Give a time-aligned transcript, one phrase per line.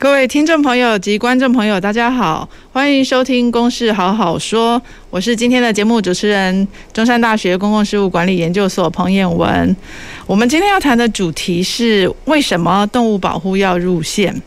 [0.00, 9.76] 各位听众朋友及观众朋友，大家好，欢迎收听《公事好好说》，我是今天的节目主持人，中山大学公共事务管理研究所彭燕文。
[10.24, 14.40] 我们今天要谈的主题是为什么动物保护要入宪？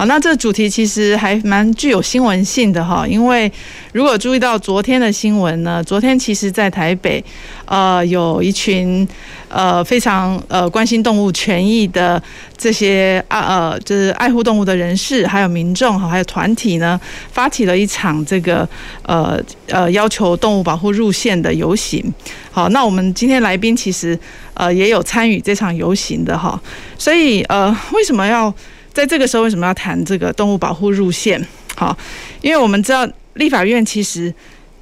[0.00, 3.52] 好，那这个主题其实还蛮具有新闻性的哈，因为
[3.92, 7.22] 如果注意到昨天的新闻呢，昨天其实在台北，
[7.66, 9.06] 呃，有一群
[9.50, 12.22] 呃非常呃关心动物权益的
[12.56, 16.98] 这些啊呃就是爱护动物的人士，还有民众哈，还有团体呢，
[17.30, 18.66] 发起了一场这个
[19.02, 22.02] 呃呃要求动物保护入线的游行。
[22.50, 24.18] 好，那我们今天来宾其实
[24.54, 26.58] 呃也有参与这场游行的哈，
[26.96, 28.50] 所以呃为什么要？
[28.92, 31.44] 在这个时候，为什么要谈这个动物保护入线？
[31.76, 31.96] 好，
[32.40, 34.32] 因为我们知道立法院其实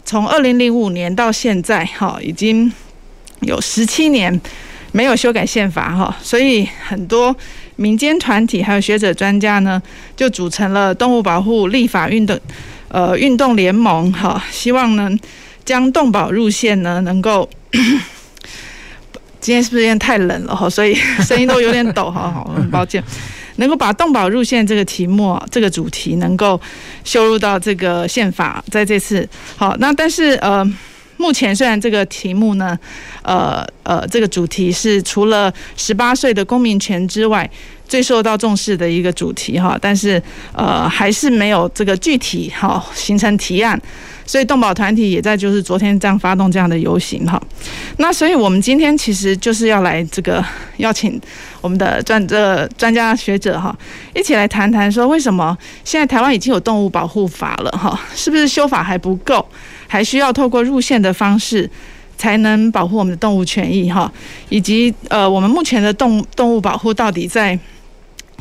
[0.04, 2.72] 从二零零五年到现在，哈，已经
[3.40, 4.40] 有十七年
[4.92, 7.36] 没有修改宪法，哈，所以很多
[7.76, 9.80] 民间团体还有学者专家呢，
[10.16, 12.36] 就组成了动物保护立法运动，
[12.88, 15.10] 呃，运动联盟，哈，希望呢
[15.64, 17.48] 将动保入线呢能够，
[19.40, 20.68] 今天是不是有点太冷了哈？
[20.68, 23.04] 所以声音都有点抖，好好，很抱歉。
[23.58, 26.60] 能够把动保入线这个题目、这个主题能够
[27.04, 30.64] 修入到这个宪法，在这次好，那但是呃，
[31.16, 32.78] 目前虽然这个题目呢，
[33.22, 37.48] 呃呃，这个主题是除了十八岁的公民权之外，
[37.86, 43.80] 最受到重视的一个主题哈，但是呃，还是没有这个具体哈形成提案。
[44.28, 47.42] 所以动保团体也在就是昨天这样发动这样的游行哈，
[47.96, 50.44] 那所以我们今天其实就是要来这个
[50.76, 51.19] 邀请
[51.62, 53.75] 我们的专这专家学者哈，
[54.14, 59.42] 一起来谈谈说为什么现在台湾已经有动物保护法了哈，是不是修法还不够，
[59.86, 61.69] 还需要透过入线的方式
[62.19, 64.12] 才能保护我们的动物权益哈，
[64.50, 67.58] 以及呃我们目前的动动物保护到底在。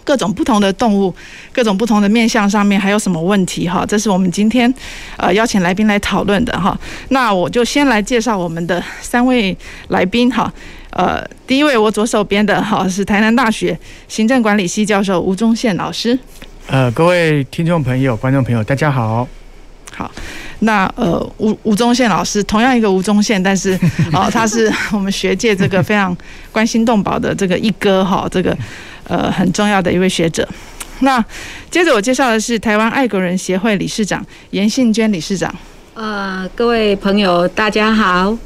[0.08, 1.14] 各种不同的动物，
[1.52, 3.86] 各种不同的面相上面还有什么问题哈？
[3.86, 4.74] 这是我们今天
[5.18, 6.80] 呃邀请来宾来讨论的哈。
[7.10, 9.56] 那我就先来介绍我们的三位
[9.90, 10.50] 来宾哈。
[10.92, 16.18] 呃，第一位我左手边的哈是台南大学行政管理系教授吴宗宪老师。
[16.68, 19.28] 呃，各位听众朋友、观众朋友，大家好。
[19.94, 20.10] 好，
[20.60, 23.78] 那呃吴吴宗宪老师，同样一个吴宗宪，但是
[24.14, 26.16] 哦他是我们学界这个非常
[26.50, 28.58] 关心动保的这个一哥哈，这个。
[29.08, 30.48] 呃，很重要的一位学者。
[31.00, 31.24] 那
[31.70, 35.54] 接着我介绍的是台湾爱狗人协会理事长严信娟理事长。
[35.94, 38.38] 呃，各位朋友，大家好。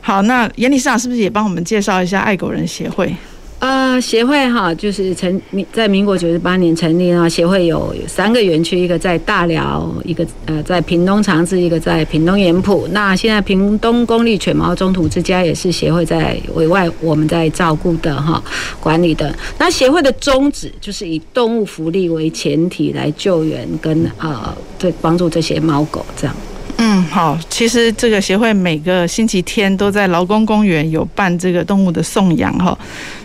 [0.00, 3.14] 好，那严理事长是不是也帮我们介绍一下爱狗人协会？
[3.64, 5.40] 呃，协会哈，就是成
[5.72, 7.26] 在民国九十八年成立啊。
[7.26, 12.86] 协会有有三个园区，一个在大寮，一个呃在屏东长治，一个在屏东盐埔。
[12.90, 18.44] 那现在屏东公立犬猫中途之家也是协会在委外我们在照顾的哈，
[18.80, 19.34] 管理的。
[19.56, 26.36] 那协会的宗旨就是以动物福利为前提来救援跟呃对帮助这些猫狗这样。
[26.78, 32.76] 嗯，好，其实这个协会每个星期天都在劳工公园有办这个动物的送养哈。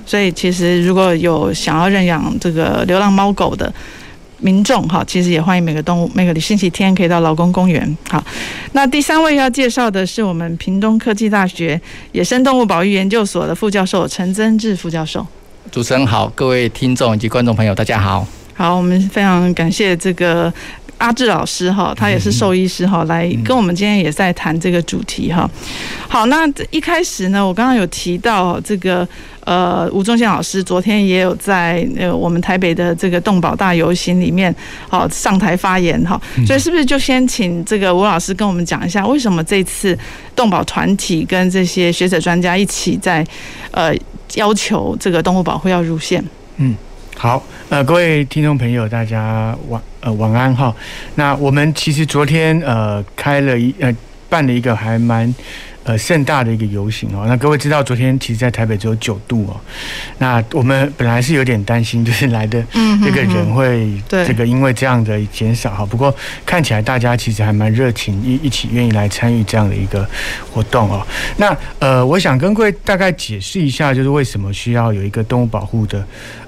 [0.06, 3.72] 所以，其实如果有想要认养这个流浪猫狗的
[4.40, 7.98] 民众，哈，其实也欢迎每个动物每个星期天可以到劳工公园。
[8.10, 8.24] 好，
[8.74, 11.80] 那第三位要介绍的是我们屏东科技大学
[12.12, 15.26] 野生动物保育研究所的副教授陈增志副教授。
[15.72, 18.26] 主持人好，各位听众以及观众朋友，大家好。
[18.56, 20.52] 好，我们非常感谢这个。
[21.00, 25.50] 阿志老师哈，他也是兽医师哈，来跟我们今天也在谈这个主题哈。
[26.08, 29.08] 好，那一开始呢，我刚刚有提到这个
[29.46, 34.54] 呃，吴宗宪老师昨天也有在呃我们台北的这个动保大游行里面
[34.90, 39.98] 好上台发言哈，所以是不是就先请这个吴老师跟我们讲一下，为什么这次
[40.36, 43.26] 动保团体跟这些学者专家一起在
[43.72, 43.96] 呃
[44.36, 46.24] 要求这个动物保护要入线？
[46.58, 46.76] 嗯。
[47.22, 50.74] 好，呃，各位听众朋友，大家晚呃晚安哈。
[51.16, 53.94] 那我们其实昨天呃开了一呃
[54.30, 55.36] 办了一个还蛮
[55.84, 57.26] 呃盛大的一个游行哦。
[57.28, 59.60] 那各位知道，昨天其实在台北只有九度哦。
[60.20, 62.64] 那我们本来是有点担心，就是来的
[63.04, 65.86] 这个人会这个因为这样的减少哈。
[65.86, 70.08] 不过看起来大家其实还蛮热情，一一起愿意来参与这样的一个
[70.54, 71.06] 活动哦。
[71.36, 76.02] 那呃，我想跟各位大概解释一下，就是为什么需要有一个动物保护的。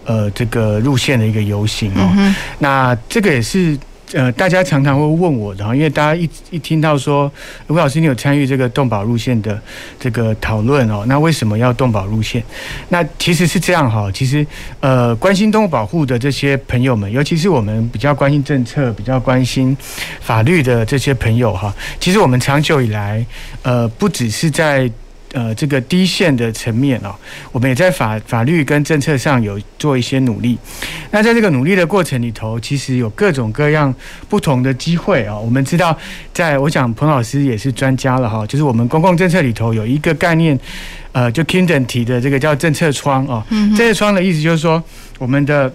[0.06, 3.78] 呃，这个路线的一个游行哦，那这个也是
[4.14, 7.32] 呃，大家常常会问我的哈，因为大家一一听到说
[7.68, 9.58] 吴老师你有参与这个动保路线的
[9.98, 12.44] 这个讨论哦，那为什么要动保路线？
[12.90, 14.46] 那其实是这样哈，其实
[14.82, 19.78] 呃，关心动物保护的这些朋友们，尤其是我们比较关心政策、比较关心
[20.20, 23.26] 法律的这些朋友哈，其实我们长久以来
[23.62, 24.92] 呃，不只是在
[25.34, 27.16] 呃，这个第一线的层面哦，
[27.52, 30.58] 我们也在法法律跟政策上有做一些努力。
[31.12, 33.94] 那在这个努力的过程里头，其实有各种各样
[34.28, 35.38] 不同的机会啊。
[35.38, 35.98] 我们知道，
[36.34, 40.60] 在我想彭老师也是专家了哈，就是我们公共政策里头有一个概念，
[41.14, 43.42] 呃，就 Kingdom 提的这个叫政策窗哦。
[43.50, 44.84] 政策窗的意思就是说，
[45.18, 45.74] 我们的。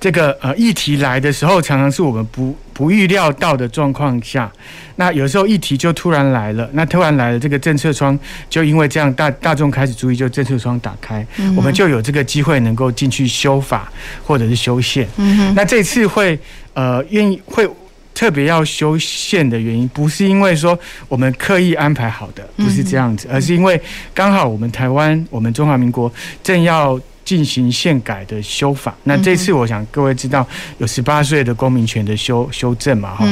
[0.00, 4.50] 这个呃议题来的时候，常常是我们不不预料到的状况下，
[4.96, 8.18] 那有时候议题就突然来了，那突然来了，这个政策窗
[8.48, 11.24] 就因为这样大大众开始注意，就政策窗打开，
[11.54, 13.92] 我们就有这个机会能够进去修法
[14.24, 15.06] 或者是修宪。
[15.54, 16.38] 那这次会
[16.72, 17.68] 呃愿意会
[18.14, 23.78] 特别要修宪的原因，不是因为说我们刻意安排好的，不是这样子，而是因为
[24.14, 26.10] 刚好我们台湾，我们中华民国
[26.42, 26.98] 正要。
[27.30, 30.44] 进行宪改的修法，那这次我想各位知道
[30.78, 33.24] 有十八岁的公民权的修修正嘛哈，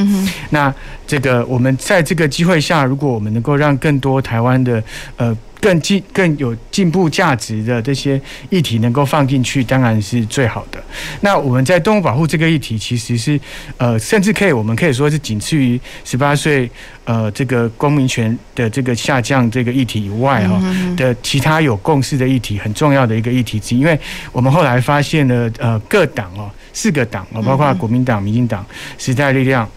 [0.51, 0.73] 那
[1.05, 4.81] 这个我们在这个机会下，如果我们能够让更多台湾的
[5.17, 5.35] 呃。
[5.61, 8.19] 更进更有进步价值的这些
[8.49, 10.81] 议题能够放进去，当然是最好的。
[11.21, 13.39] 那我们在动物保护这个议题，其实是
[13.77, 16.69] 呃，甚至可以我们可以说是仅次于十八岁
[17.03, 20.61] 呃这个公民权的这个下降这个议题以外哈
[20.95, 23.79] 的其他有共识的议题，很重要的一个议题之一。
[23.79, 23.99] 因为
[24.31, 28.65] 我们后来发现了呃各党哦四个党哦，包括国民党、民进党、
[28.97, 29.69] 时代力量。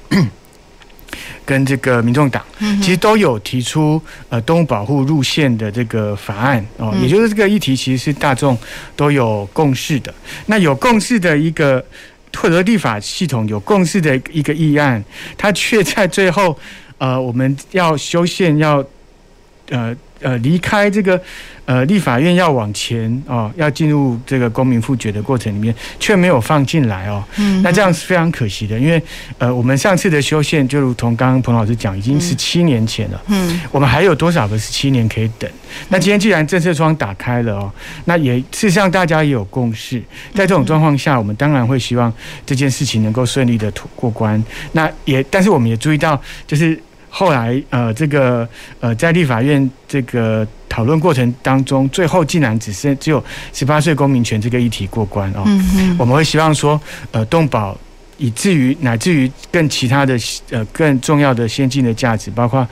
[1.44, 2.42] 跟这个民众党，
[2.80, 8.56] 其实都有提出呃动物保护路线的这个法案哦，也就是这个议题其实是大众
[8.96, 10.12] 都有共识的。
[10.46, 11.84] 那有共识的一个
[12.36, 15.02] 或者立法系统有共识的一个议案，
[15.36, 16.58] 它却在最后
[16.98, 18.84] 呃我们要修宪要
[19.70, 19.96] 呃。
[20.22, 21.20] 呃，离开这个
[21.64, 27.22] 呃立法院要往前哦，要进入这个公民复决的过程里面，却没有放进来哦。
[27.36, 29.02] 嗯，那这样是非常可惜的，因为
[29.38, 33.22] 呃，我们上次的修宪就如同刚刚彭老师讲，已经是七年前了。
[33.28, 35.50] 嗯，我们还有多少个十七年可以等？
[35.88, 37.72] 那今天既然政策窗打开了哦，
[38.04, 40.00] 那也事实上大家也有共识，
[40.34, 42.12] 在这种状况下，我们当然会希望
[42.46, 44.42] 这件事情能够顺利的过关。
[44.72, 46.80] 那也，但是我们也注意到，就是。
[47.14, 48.48] 后来，呃，这个，
[48.80, 53.22] 呃，在立法院这个讨论过程当中，最后竟然只是只有
[53.52, 55.44] 十八岁公民权这个议题过关哦。
[55.98, 56.80] 我们会希望说，
[57.10, 57.76] 呃，动保
[58.16, 60.18] 以至于乃至于更其他的
[60.48, 62.66] 呃更重要的先进的价值，包括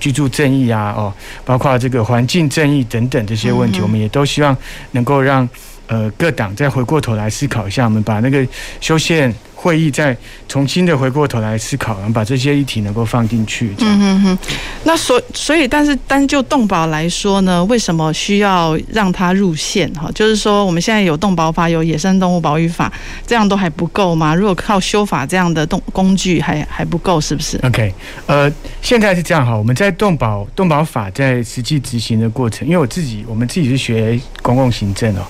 [0.00, 4.54] 居住正义啊，哦，包括这个环境正义等等这些问题，我们也都希望
[4.90, 5.48] 能够让
[5.86, 8.44] 呃各党再回过头来思考一下，我们把那个
[8.80, 9.32] 修宪。
[9.66, 10.16] 会议再
[10.46, 13.74] 重新的回过头来思考，然后把这些议题能够放进去。
[13.80, 14.38] 嗯哼哼。
[14.84, 19.92] 那所所以，但是单就动保来说呢，为什么需要让它入宪？
[19.94, 22.92] 哈，就是说我们现在有动保法，有野生动物保育法，
[23.26, 24.32] 这样都还不够吗？
[24.36, 27.92] 如果靠修法这样的动工具还还不够，是不是？OK，
[28.26, 28.48] 呃，
[28.80, 35.26] 现在是这样哈，我们在动保动保法在实际执行的过程，因为我自己我们自己是学公共行政哦，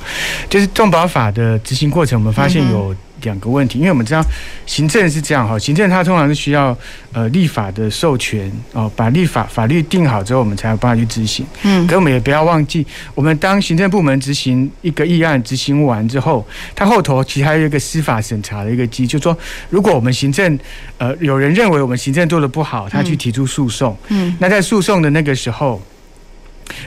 [0.51, 2.95] 就是动保法的执行过程，我们发现有。
[3.27, 4.25] 两个问题，因为我们知道
[4.65, 6.75] 行政是这样哈，行政它通常是需要
[7.13, 11.45] 呃立法的授权哦，把立法法律定好之后，我们才有办法去执行。
[11.65, 19.37] 嗯，可我们也不要忘记，我们当行政部门执行一个议案执行完之后，它后头其实还有一个司法审查的一个机，就是说
[19.69, 20.59] 如果我们行政
[20.99, 23.97] 呃有人认为我们行政做的不好，他去提出诉讼。
[24.09, 25.83] 嗯，那在诉讼的那个时候。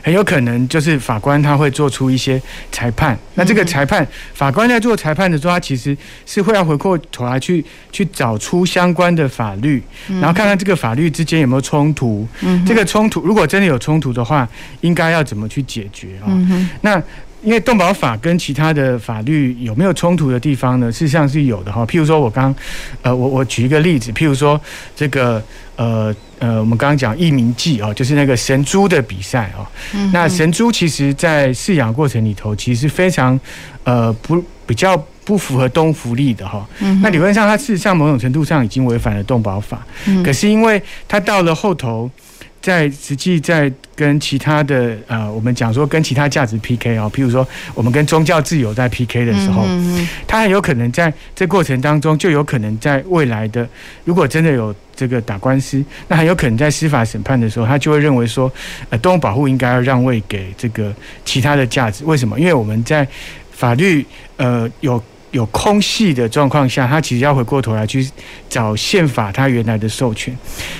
[0.03, 12.27] 很有可能就是法官他会做出一些裁判，那这个裁判法官在做裁判的时候，他其实是会要回过头来去去找出相关的法律，然后看看这个法律之间有没有冲突。
[12.65, 14.47] 这个冲突如果真的有冲突的话，
[14.81, 16.27] 应该要怎么去解决啊？
[16.81, 17.01] 那
[17.41, 20.91] 因为动保法跟其他的法律有没有冲突的地方呢？
[20.91, 21.85] 事实上是有的哈。
[21.85, 22.53] 譬如说我刚
[23.01, 24.59] 呃，我我举一个例子，譬如说
[24.95, 25.41] 这个
[25.75, 26.13] 呃。
[26.39, 29.67] 呃，我们刚刚讲义民祭哦，就是那个神猪的比赛哦。
[29.93, 33.37] 嗯、那神猪其实，在饲养过程里头，其实非常
[33.83, 36.65] 呃不比较不符合动物福利的哈。
[36.79, 39.85] 嗯、那理论上，它事实上某种程度上已经违反了动保法。
[40.05, 42.09] 嗯、可是因为它到了后头，
[42.61, 49.65] 在实际在跟其他的呃，我们讲说跟其他价值 PK 哦，譬如说我们跟宗教自由在 PK 的时候，
[50.27, 53.67] 它很有可能在这过程当中，就有可能在未来的，
[54.03, 54.75] 如果真的有。
[54.99, 58.51] 这个打官司，那很有可能在司法审判的时候，他就会认为说，
[58.89, 62.03] 呃，动物保护应该要让位给这个其他的价值。
[62.03, 62.37] 为什么？
[62.37, 63.07] 因为我们在
[63.49, 65.01] 法律呃有
[65.31, 68.07] 有空隙的状况下，他其实要回过头来去
[68.49, 70.35] 找宪法它原来的授权。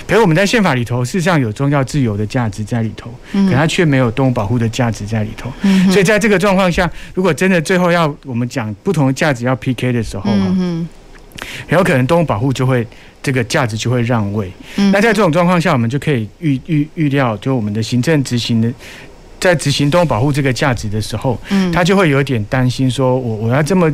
[0.06, 5.52] 可是我们在宪法里头，事实上有宗教自由的价值在里头，可它却没有动物保护的价值在里头。
[5.90, 10.56] 所以在这个状况下，如果真的最后要我们讲不同的价值要 PK 的时候啊，
[11.68, 12.86] 很有可能动物保护就会
[13.22, 14.50] 这个价值就会让位。
[14.92, 18.72] 那在这种状况下，我们就可以预预预料，就我们的行政执行的。
[19.38, 23.90] 在执行动物保护这个价值的时候，嗯，他就会有点担心，说我我要这么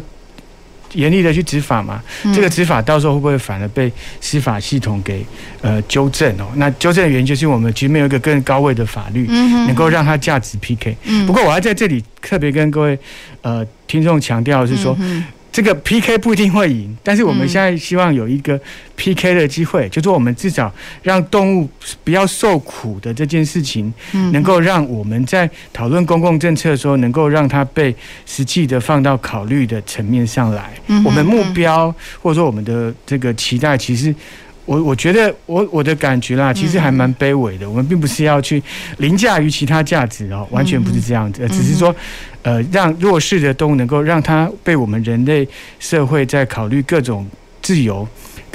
[0.96, 2.02] 严厉的去执法嘛，
[2.34, 5.24] 这个执法到时候会不会反而被司法系统给
[5.60, 6.46] 呃纠正哦？
[6.56, 9.26] 那纠正的原因就是我们其实没有一个更高位的法律，
[9.66, 10.96] 能够让它价值 PK。
[11.26, 12.98] 不过我要在这里特别跟各位
[13.42, 14.96] 呃听众强调的是说。
[15.56, 18.60] 这个 PK 不一定会赢，但是我们现在希望有一个
[18.94, 20.70] PK 的机会，就是我们至少
[21.02, 21.66] 让动物
[22.04, 23.90] 不要受苦的这件事情，
[24.32, 27.96] 能够让我们在讨论公共政策的时候，能够让它被
[28.26, 30.74] 实际的放到考虑的层面上来。
[31.02, 34.14] 我们目标或者说我们的这个期待，其实。
[34.66, 37.68] 我我觉得我我的感觉啦，其实还蛮卑微的。
[37.68, 38.62] 我们并不是要去
[38.98, 41.94] 凌驾于其他价值哦，完全不是这样子，只是说，
[42.42, 47.26] 呃，让弱势的动物能够让它被我们人类社会在考虑各种
[47.62, 48.06] 自由。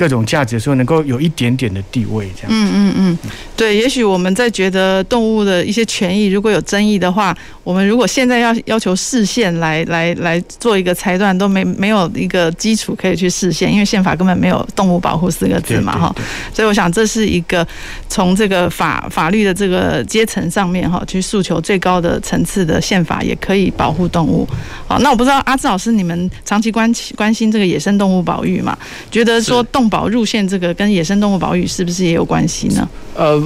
[0.02, 2.50] 各种价值的时候，能够有一点点的地位，这样。
[2.50, 3.18] 嗯嗯嗯，
[3.56, 3.78] 对。
[3.78, 16.16] 也许我们在觉得动物的一些权益如果有争议的话，我们如果现在要要求视线来来来做一个裁断，都没没有一个基础可以去视线，因为宪法根本没有动物保护四个字嘛，哈。
[16.52, 17.66] 所以我想这是一个
[18.10, 24.48] 从这个法法律的这个阶层上面哈，去诉求最高的层次的宪法也可以保护动物。
[24.88, 28.76] 好，那我不知道阿志老师，你们长期关关心这个野生动物保育嘛？
[29.12, 32.90] 觉得说动保入线这个跟野生动物保育是不是也有关系呢？
[33.14, 33.38] 呃，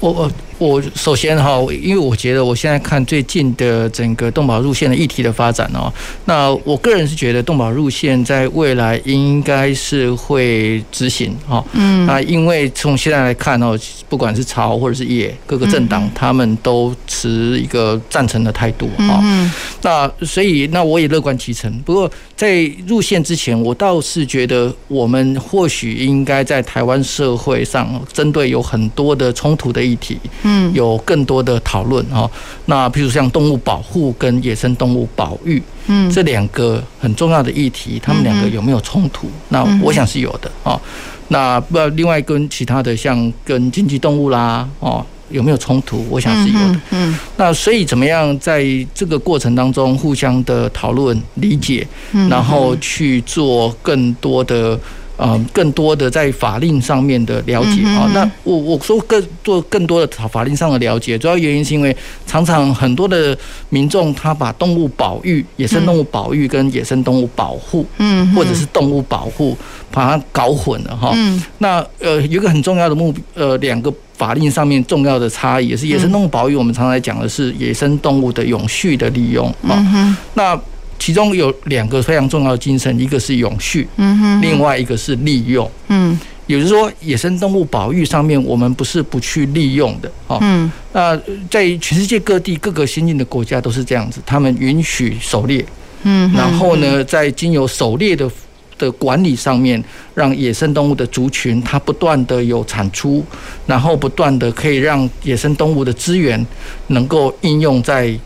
[0.00, 0.30] 我我。
[0.62, 5.92] 我首先哈，因为我觉得我现在看最近的整个动保路线的议题的发展哦，
[6.26, 13.78] 那我个人是觉得动保路线在未来应该是会执行哈，嗯，那，因为从现在来看哦，
[14.08, 19.50] 不管是朝或者是野各个政党，他们都持一个赞成的态度哈，嗯，
[19.82, 21.72] 那所以那我也乐观其成。
[21.80, 32.30] 不过在入线之前，我倒是觉得我们或许应该在台湾社会上针对有很多的冲突的议题，嗯，有更多的讨论哈。
[32.66, 39.28] 那譬如像动物保护跟野生动物保育，嗯，这两个很重要的议题，他们两个有没有冲突？
[39.48, 40.80] 那我想是有的哦。
[41.28, 46.04] 那不，另外跟其他的像跟经济动物啦，哦，有没有冲突？
[46.10, 46.80] 我想是有的。
[46.90, 51.86] 嗯，那所以怎么样在这个过程当中互相的讨论、理解，
[52.28, 54.78] 然后去做更多的。
[55.24, 63.36] 嗯，更多的在法令上面的了解啊，那我我说更做更多的法令上的了解，主要原因是因为常常很多的
[63.68, 69.56] 民众他把动物保育、野生动物保育跟野生动物保护，嗯，或者是动物保护，
[69.90, 71.14] 把它搞混了哈。
[71.58, 80.16] 那呃，有一个很重要的目呃，两个法令上面重要的差异，也是野生动物保育，我们常常来讲的是野生动物的永续的利用啊。
[80.34, 80.58] 那
[81.02, 86.16] 其中有两个非常重要的精神，一个是永续，嗯哼，另外一个是利用，嗯，
[86.46, 95.66] 也就是说，野生动物保育上面，我们不是不去利用的，哈，嗯，那在全世界各地各个先进的国家都是这样子，他们允许狩猎，
[96.04, 98.30] 嗯，然后呢，在经由狩猎的
[98.78, 99.82] 的管理上面，
[100.14, 103.24] 让野生动物的族群它不断的有产出，
[103.66, 106.46] 然后不断的可以让野生动物的资源
[106.86, 108.16] 能够应用在。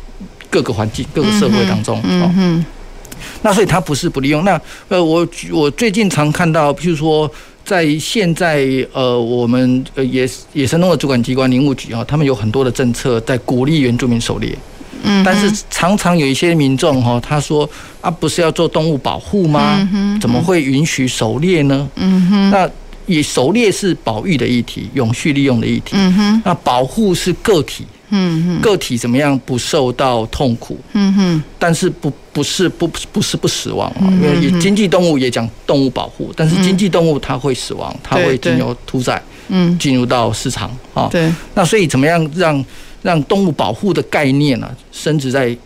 [0.57, 2.65] 各个环境、各个社会当中，哦，
[3.43, 4.43] 那所以它不是不利用。
[4.43, 4.59] 那
[4.89, 7.31] 呃，我我最近常看到，譬如说，
[7.63, 14.57] 在现在呃，我们呃野野生动物主管机关林务局啊，他们有很多的政策在鼓励原住民狩猎。
[15.03, 17.69] 嗯，但是常常有一些民众哈，他说
[18.01, 19.87] 啊，不是要做动物保护吗？
[20.19, 21.87] 怎么会允许狩猎呢？
[21.97, 22.67] 嗯哼，那
[23.05, 25.91] 以狩猎是保育的议题，永续利用的议题。
[25.93, 27.85] 嗯哼，那保护是个体。
[28.11, 30.79] 嗯哼，个体怎么样不受到痛苦？
[30.93, 41.09] 嗯哼，但是不不是不不是不死亡啊，因为经济动物也讲动物保护，但是经济动物它会死亡，它会进入屠宰，嗯，进入到市场啊。
[41.11, 42.65] 对，那所以怎么样让
[43.03, 45.57] 让动物保护的概念呢，升值在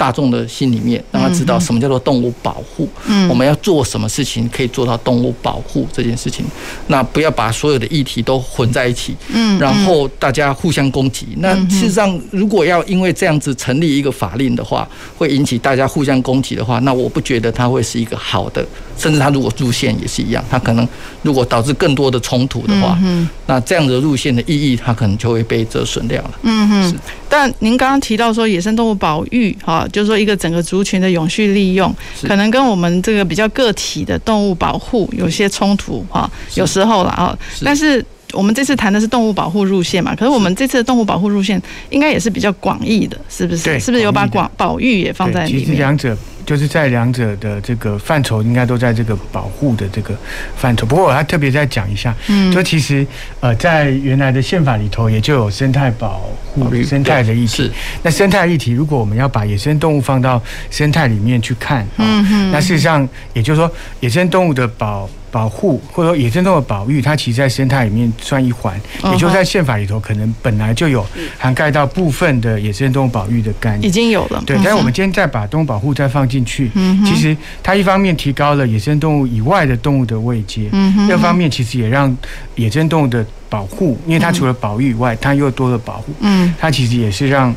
[0.00, 2.88] 大众的心里面，让他知道什么叫做动物保护。
[3.06, 6.46] 嗯，我们要做什么事情可以做到动物保护这件事情？
[6.86, 9.14] 那不要把所有的议题都混在一起。
[9.28, 11.26] 嗯，然后大家互相攻击。
[11.36, 14.88] 那事实上，如果要因为这样子成立一个法令的话，
[15.18, 18.66] 会引起大家互相攻击的话，那我不觉得它会是一个好的。
[18.96, 20.88] 甚至它如果入线也是一样，它可能
[21.22, 26.30] 如果导致更多的冲突的话，嗯那这样的入线的意义，它可能就会被折损掉了。
[26.42, 26.98] 嗯哼。
[27.28, 29.86] 但您刚刚提到说野生动物保育，哈。
[29.90, 38.04] 就是说一个整个族群的永续利用，可能跟我们这个比较个体的动物保护有些冲突哈，有时候了啊，但是。
[38.32, 40.14] 我们这次谈的是动物保护路线嘛？
[40.14, 43.80] 可是我们这次的动物保护路线应该也是比较广义的，是不是？
[43.80, 45.64] 是不是有把广保育也放在里面？
[45.64, 46.16] 其实两者
[46.50, 50.18] 就是在两者的这个范畴，应该都在这个保护的这个
[50.56, 50.84] 范畴。
[50.84, 53.06] 不过我要特别再讲一下，嗯，就其实
[53.38, 57.70] 呃，在原来的宪法里头也就有生态保护、生态的议题。
[58.02, 60.42] 那生态议题，如果我们要把野生动物放到
[60.72, 65.08] 生态里面去看，嗯嗯，那事实上也就是说，野生动物的保。
[65.32, 68.74] 保护或者说野生动物的保育，它其实在生态里面算一环，
[69.12, 71.06] 也就在宪法里头，可能本来就有
[71.38, 74.42] 涵盖到部分的野生动物保育的概念，已经有了。
[74.44, 76.70] 对，但是我们今天再把动物保护再放进去，
[77.04, 82.16] 其实它一方面提高了野生动物以外的动物的位阶，另一方面其实也让
[82.56, 87.54] 野生动物的保护，因为它除了保育以外，它又多了保护，嗯，它其实也是让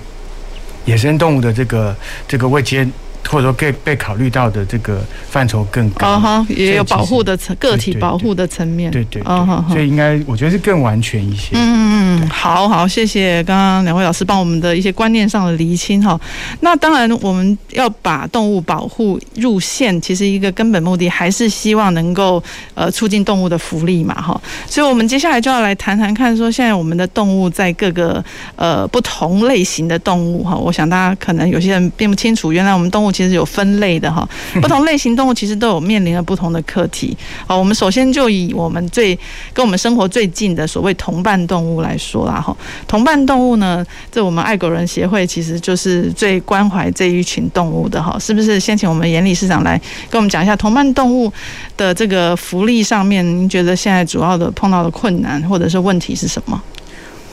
[0.86, 1.96] 野生动物的这个
[2.28, 2.88] 这个位阶。
[3.30, 9.22] 或者说被被考虑到的这个范畴更高，啊哈，也有保护的层个体保护的层面，对对，
[9.70, 11.50] 所以应该我觉得是更完全一些。
[11.54, 16.20] 嗯嗯嗯，好好，谢谢刚刚两位老师帮我们的一些观念上的厘清哈。
[16.60, 22.44] 那当然我们要把动物保护入宪，其实一个根本目的还是希望能够
[22.76, 24.40] 呃促进动物的福利嘛哈。
[24.68, 28.24] 所以我们接下来就要来谈谈看，说现在我们的动物在各个
[28.56, 33.13] 呃不同类型的动物哈，我想大家可能有些人并不清楚，原来我们动物。
[33.14, 34.28] 其实有分类的哈，
[34.62, 37.16] 不同类型动物其实都有面临了不同的课题。
[37.46, 39.18] 好，我们首先就以我们最
[39.54, 42.56] 跟我们生活最近的所谓同伴动物来说啦哈。
[42.88, 48.60] 同伴动物呢，这我们爱狗人协会其实就是最关怀这一群动物的哈，是不是？
[48.60, 49.80] 先请我们严理事长来
[50.10, 51.32] 跟我们讲一下同伴动物
[51.78, 56.60] 的这个福利上面，您觉得现在主要的碰到的困难或者是问题是什么？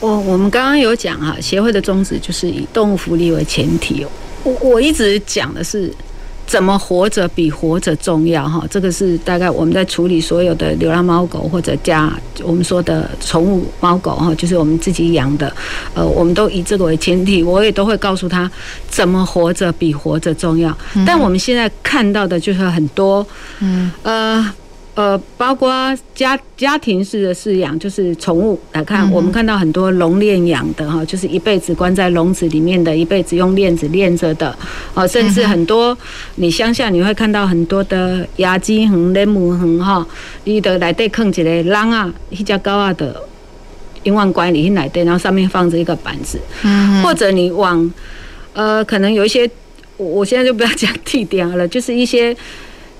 [0.00, 4.08] 我我们刚刚有讲啊，协会的宗旨就是以动物福利为前提哦。
[4.44, 5.92] 我我一直讲的是，
[6.46, 15.52] 怎么活着比活着重要哈，这个是大概我们在处理所有的流浪猫狗或者家我们说的宠物猫狗哈，就是我们自己养的，
[15.94, 18.50] 呃，我们都以这个为前提，我也都会告诉他，
[18.88, 20.76] 怎么活着比活着重要。
[21.06, 23.26] 但我们现在看到的就是很多，
[23.60, 24.52] 嗯呃。
[24.96, 25.72] 呃，包括
[26.14, 34.54] 家家庭式的饲养，就是宠物来看，我们看到很多笼链养的哈，就是一辈子关在笼子里面的，一辈子用链子链着的，
[34.92, 35.96] 哦，甚至很多
[36.34, 40.04] 你乡下你会看到很多的鸭鸡横、雷姆横哈，
[40.44, 43.22] 你的来对坑一个狼啊，一家高啊的
[44.02, 46.38] 一万关里来对，然后上面放着一个板子，
[47.02, 47.90] 或者你往
[48.52, 49.48] 呃，可能有一些，
[49.96, 52.36] 我现在就不要讲地点了，就是一些。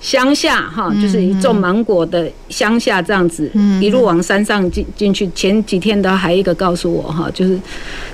[0.01, 5.29] 乡下哈，就是一种芒果的乡下这样子，一路往山上进进去。
[5.35, 7.57] 前几天都还一个告诉我哈，就是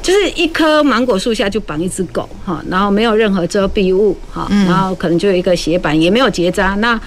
[0.02, 6.76] 就是一棵芒果树下就绑一只狗哈，然后没有任何遮蔽物哈，然后可能就有一个斜板，也没有结扎。
[6.76, 7.00] 那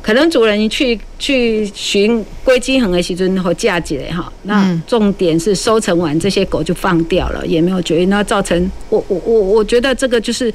[0.00, 10.54] 可能主人去去寻归基恒的时阵和嫁接哈，那重点是收成完这些狗就放掉了，也没有绝育，那造成我我我我觉得这个就是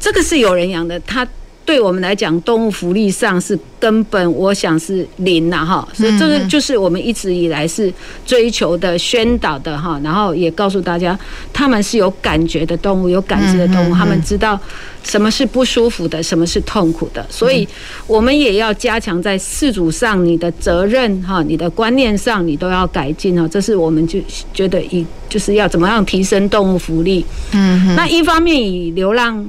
[0.00, 1.24] 这个是有人养的，他。
[1.64, 7.92] 对我们来讲，动物福利上是根本，我想是零呐哈，所以这个就是我们一直以来是
[8.26, 11.16] 追求的、宣导的哈，然后也告诉大家，
[11.52, 14.58] 他们是有感觉的动物，有感知的动物，他们知道
[15.04, 17.68] 什么是不舒服的，什么是痛苦的，所以
[18.08, 24.18] 我们也要加强在饲主上你的责任哈，你的观念上你都要改进哈，这是我们就
[24.52, 29.48] 觉得以就是要怎么样提升动物福利，嗯，那一方面以流浪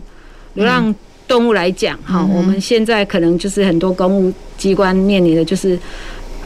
[0.54, 0.94] 流浪。
[1.32, 5.80] 动物来讲，哈，我们现在可能就是很多公务机关面临的就是，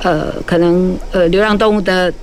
[0.03, 2.13] 呃，可能呃流浪动物的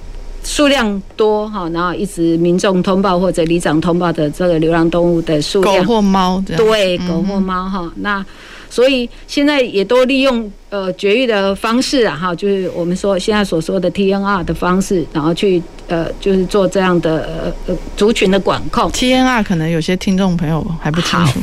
[0.45, 8.25] 数量多，哈，然后一直民众通报或者里长通报的这个流浪动物的数量，狗或猫，对，狗或猫，哈，那。
[8.73, 18.91] 所以现在也都利用呃绝育的方式啊，哈，就是我们说现在所说的 TNR 的方式，然后去呃就是做这样的呃族群的管控。
[18.91, 21.39] TNR 可能有些听众朋友还不清楚。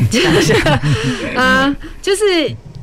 [1.36, 2.22] 啊， 就是。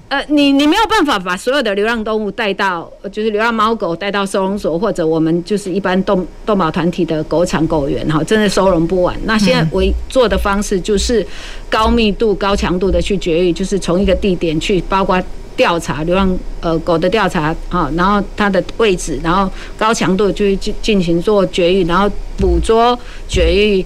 [0.08, 9.16] 呃，你你没有办法把所有的流浪动物带到，就是流浪猫狗带到收容所，或者我们就是一般动动保团体的狗场狗园哈，真的收容不完。
[9.24, 11.26] 那现在我做的方式就是
[11.68, 15.20] 高密度、高强度的去绝育，就是从一个地点去，包括
[15.56, 23.84] 调查流浪呃狗的调查哈，然后它的位置，然后高强度就进进行做绝育，然后捕捉绝育。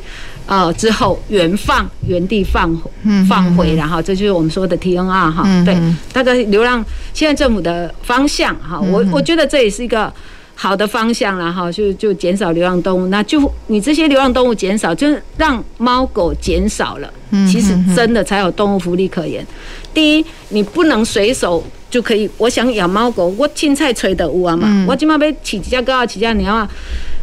[0.51, 2.77] 呃，之后原放原地放
[3.29, 5.77] 放回，然后这就是我们说的 TNR 哈，对，
[6.13, 6.85] 大概流浪
[7.15, 10.13] 现在政府的方向哈，我我觉得这也是一个
[10.57, 17.09] 好的方向了哈，就就减少流浪动物，那就你这些流浪动物减少，就是让猫狗减少了，
[17.49, 19.47] 其实真的才有动物福利可言。
[19.95, 26.69] 第一，你不能随手就可以，我想养猫狗，我青菜垂的屋啊嘛，我今嘛被起家高啊起家鸟啊，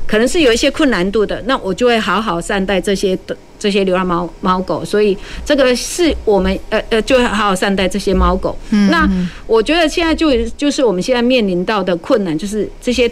[0.08, 5.16] 可能是有一些困难度的，那我就会好好善待这些的这些流浪猫猫狗，所以
[5.46, 8.58] 这个是我们呃呃，就会好好善待这些猫狗。
[8.90, 9.08] 那
[9.46, 13.12] 我觉得现在就就是我们现在面临到的困难，就是这些。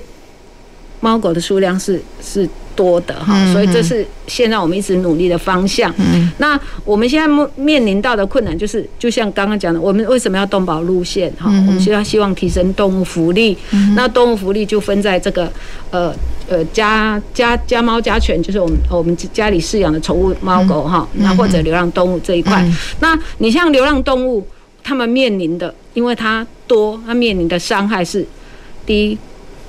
[1.05, 5.93] 猫狗的数量是是多的哈，所以这是现在我们一直努力的方向。
[6.39, 11.45] 那我们现在面临到的困难就是，就像刚刚讲的，我们为什么要动保路线哈？
[11.67, 13.55] 我们现在希望提升动物福利，
[13.95, 15.47] 那动物福利就分在这个
[15.91, 16.11] 呃
[16.49, 22.67] 呃家家家猫家犬，就是我们我们家里饲养的宠物猫狗哈，那或者流浪动物这一块。
[22.99, 24.45] 那你像流浪动物，
[24.83, 28.25] 他们面临的，因为它多，它面临的伤害是
[28.87, 29.17] 第一。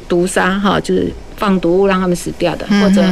[0.09, 3.03] 毒杀哈，就是放毒物让他们死掉的，或者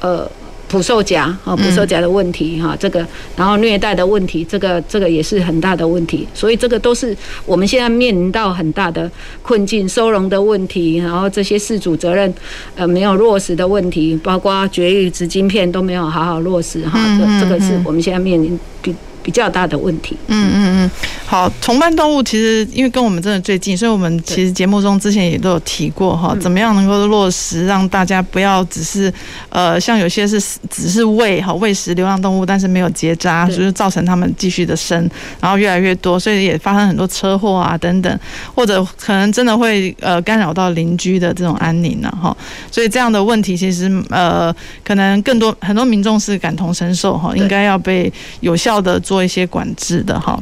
[0.00, 0.30] 呃
[0.66, 9.08] 捕兽夹啊，捕兽夹的问题哈，这个然后虐待的问题，这个这个也是很大的问题，所以这个都是我们现在面临到很大的
[9.42, 12.32] 困境，收容的问题，然后这些事主责任
[12.74, 18.92] 呃没有落实的问题，包括绝育植晶片都没有好好落实哈，这这个是我们现在面临比
[19.24, 20.16] 比较大的问题。
[20.26, 20.90] 嗯嗯嗯，
[21.26, 29.12] 好，同伴动物其实因为跟我们真的最近，所以我们其实节目中之前也都有提过哈，怎么样能够落实让大家不要只是
[29.48, 35.10] 呃，像有些是只是喂哈喂食流浪动物，但是没有结扎，就是造成他们继续的生，
[35.40, 38.20] 然后越来越多，所以也发生很多车祸啊等等，
[38.54, 42.36] 或者可能真的会呃干扰到邻居的这种安宁呢哈，
[42.70, 49.13] 所以这样的问题其实呃可能更多很多民众是感同身受哈，应该要被有效的做。
[49.14, 50.36] 做一些管制的哈，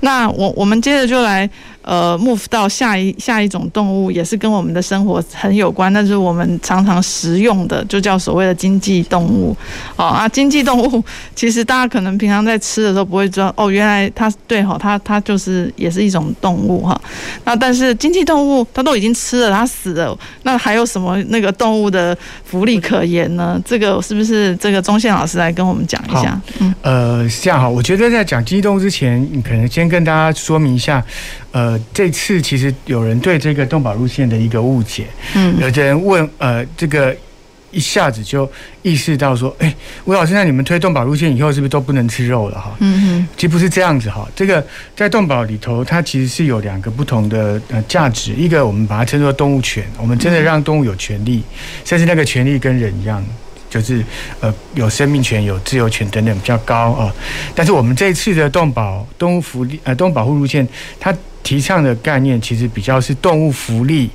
[0.00, 1.48] 那我我们接着就来。
[1.88, 9.56] 呃，move 到下一下一种动物，也是跟我们的生活很有关，那是我们常常食用的，就叫所谓的经济动物。
[9.96, 11.02] 哦啊，经济动物
[11.34, 17.00] 其实大家可能平常在吃的时候不会知道，哦，原来它对哈，它它就是也是一种动物哈。
[17.44, 23.58] 那但是经济动物它都已经吃了，它死了，那还有什么那个动物的福利可言呢？
[23.64, 26.38] 这个是不是这个钟宪老师来跟我们讲一下？
[26.58, 31.02] 嗯，呃，这样哈，我觉得在讲经济动物之前，你可能先跟大家说明一下。
[31.58, 37.12] 呃，这次其实有人对这个动保路线的一个误解，嗯，有的人问，呃，这个
[37.72, 38.48] 一下子就
[38.82, 42.76] 意识到说，哎，吴老师，那你们推动保路线以后，是不是都不能吃肉了哈？
[42.78, 51.42] 嗯哼，其实不是这样子哈，这个在动保里头，它其实是有两个不同的呃价值，一个我们把它称作动物权，我们真的让动物有权利，
[51.84, 53.20] 甚至那个权利跟人一样。
[53.70, 54.02] 就是
[54.40, 57.14] 呃有生命权、有自由权等等比较高啊，
[57.54, 60.66] 但是我们这一次的动保动物福利呃动物保护路线，
[60.98, 61.14] 它
[61.48, 64.10] 提倡的概念其实比较是动物福利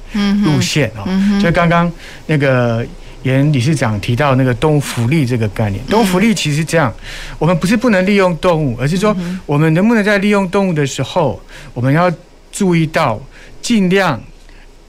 [0.46, 1.02] 路线啊。
[1.42, 1.92] 就刚刚
[2.28, 2.86] 那个
[3.24, 6.94] 严理事长提到那个动物福利这个概念，动物福利其实这样，
[7.40, 9.16] 我们不是不能利用动物，而是说
[9.48, 11.42] 我们能不能在利用动物的时候，
[11.74, 12.12] 我们要
[12.52, 13.20] 注意到
[13.64, 14.22] 尽量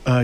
[0.05, 0.23] 呃。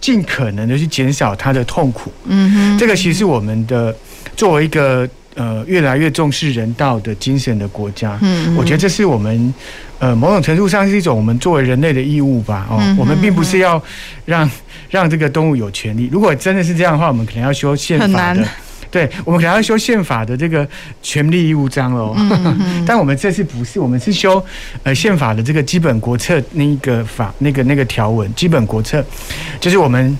[0.00, 3.94] 尽可能的去减少它的痛苦，嗯哼，这个其实是我们的
[4.34, 9.52] 作为一个呃越来越重视人道的精神的国家，嗯，我觉得这是我们
[10.00, 13.80] 呃某种程度上是一种我们作为人类的义务吧，哦，我们并不是要
[14.24, 14.50] 让
[14.88, 18.44] 让这个动物有权利，如果真的是这样的话，我们可能要修宪法的。
[18.90, 20.66] 对，我们可能要修宪法的这个
[21.00, 22.12] 权利义务章哦，
[22.84, 24.44] 但我们这次不是，我们是修
[24.82, 29.04] 呃宪法的这个基本国策那个法那个那个条文，基本国策
[29.60, 30.18] 就是我们。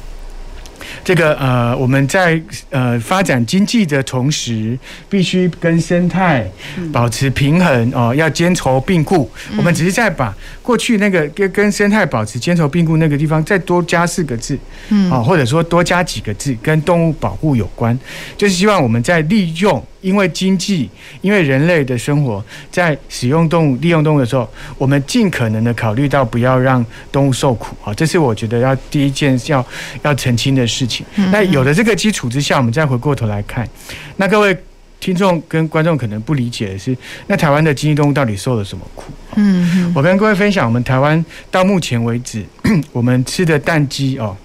[1.05, 6.49] 这个呃，我们在呃发展经济的同时，必须跟生态
[6.93, 9.31] 保持平衡哦，要兼筹并顾。
[9.57, 17.99] 我们只是在把过去那个跟跟生态保持兼筹并顾那个地方再多加四个字，嗯，或者说多加几个字，跟动物保护有关，
[18.37, 19.85] 就是希望我们在利用。
[20.01, 20.89] 因为经济，
[21.21, 29.65] 因为人类的生活，在使用动物、利用动物的时候，我们尽可能的考虑到不要让动物受苦啊，这是我觉得要第一件要
[30.03, 31.05] 要澄清的事情。
[31.31, 33.69] 那有了这个基础之下，我们再回过头来看，
[34.17, 34.57] 那各位
[34.99, 39.13] 听众跟观众可能不理解的是，那台湾的经济动物到底受了什么苦？
[39.37, 42.45] 嗯，我跟各位分享，我们台湾到目前为止，
[42.93, 44.37] 我们吃的蛋鸡哦。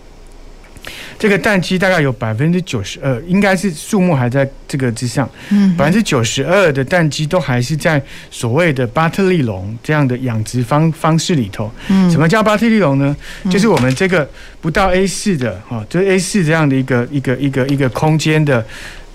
[1.18, 5.30] 这个蛋鸡大概有百分之九十二，应该是数目还在这个之上。
[5.50, 11.72] 嗯，百分之九十二的蛋鸡都还是在所谓的巴特利龙这样的养殖方方式里头。
[11.88, 13.16] 嗯，什么叫巴特利龙呢？
[13.50, 14.30] 就是我们这个
[14.62, 18.66] 不到 A 四的哈，就是 A 四这样的一个一个一个一个空间的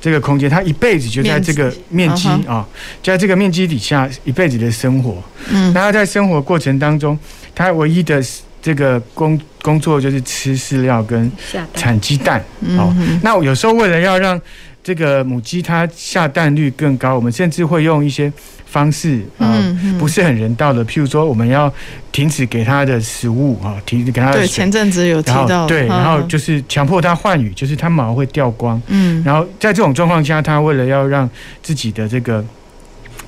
[0.01, 2.67] 这个空间，它一辈子就在这个面积啊，
[3.03, 5.23] 就在这个面积底下一辈子的生活。
[5.51, 7.19] 嗯，那它在生活过程当中，
[7.55, 8.23] 它唯一的。
[8.63, 11.31] 这个工工作就是吃饲料跟
[11.75, 12.43] 产鸡蛋。
[12.79, 14.41] 哦，那有时候为了要让
[14.83, 18.33] 这个母鸡它下蛋率更高，我们甚至会用一些
[18.67, 19.61] 方式啊，
[19.99, 21.73] 不是很人道的，譬如说我们要
[22.13, 24.43] 停止给它的食物啊，停止给它的水。
[24.43, 25.67] 对，前阵子有提到。
[25.67, 28.81] 对，然后就是强迫它换羽，就是它毛会掉光。
[28.87, 31.29] 嗯，然后在这种状况下，它为了要让
[31.63, 32.45] 自己的这个。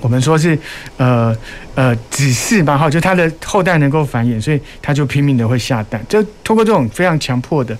[0.03, 0.59] 我们说是，
[0.97, 1.35] 呃
[1.77, 7.75] 呃，子嗣吧，哈，就它的后代能够繁衍，所以它就拼命的会下蛋，就通过这种非常强迫的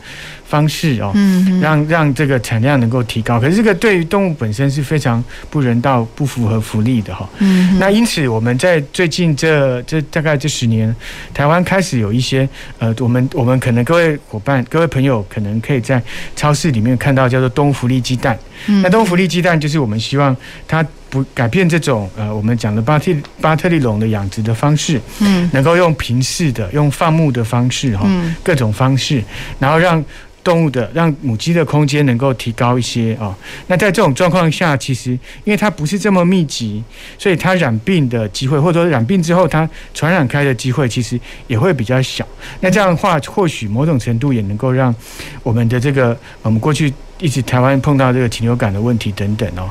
[0.47, 3.41] 方式哦，嗯，让让这个产量能够提高。
[3.41, 7.29] 可是这个对于动物本身是非常不人道、不符合福利的哈。
[7.41, 10.95] 嗯，那因此我们在最近这这大概这十年，
[11.35, 16.01] 台湾开始有一些呃，我们我们可能各位伙伴、各位朋友可能可以在
[16.37, 18.39] 超市里面看到叫做动物福利鸡蛋。
[18.69, 20.35] 嗯，那动物福利鸡蛋就是我们希望
[20.69, 20.87] 它。
[21.13, 28.09] 不改变这种呃，我们讲的巴特巴特利龙的养殖的方式，嗯，能够用平视的、用放牧的方式哈，
[28.43, 29.23] 各种方式，
[29.59, 30.03] 然后让
[30.45, 33.37] 动物的、让母鸡的空间能够提高一些啊。
[33.67, 35.13] 那在这种状况下，其实
[35.45, 36.83] 因为它不是这么密集，
[37.19, 42.27] 所以它染病的机会，或者说染病之后它传染开的机会，其实也会比较小。
[42.61, 44.95] 那这样的话，或许某种程度也能够让
[45.43, 46.93] 我们的这个我们过去。
[47.19, 49.71] 一直台湾碰到这个禽流感的问题等等哦，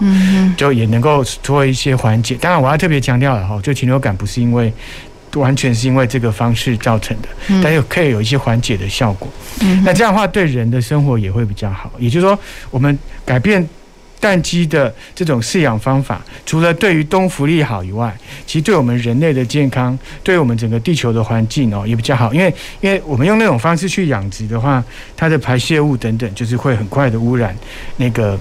[0.56, 2.34] 就也能够做一些缓解。
[2.36, 4.72] 当然，我要特别强调了哈，就禽流感不是因为
[5.36, 7.30] 完全是因为这个方式造成的，
[7.64, 9.28] 但又可以有一些缓解的效果。
[9.62, 11.92] 嗯那这样的话，对人的生活也会比较好。
[11.98, 12.38] 也就是说，
[12.70, 13.68] 我们改变。
[14.22, 18.16] 蛋鸡的这种饲养方法，除了对于动物福利好以外，
[18.46, 22.32] 其实对我们人类的健康，对我们整个地球的环境哦也比较好。
[22.32, 24.84] 因为，因为我们用那种方式去养殖的话，
[25.18, 27.58] 它的排泄物等等，就是会很快的污染
[27.98, 28.40] 那个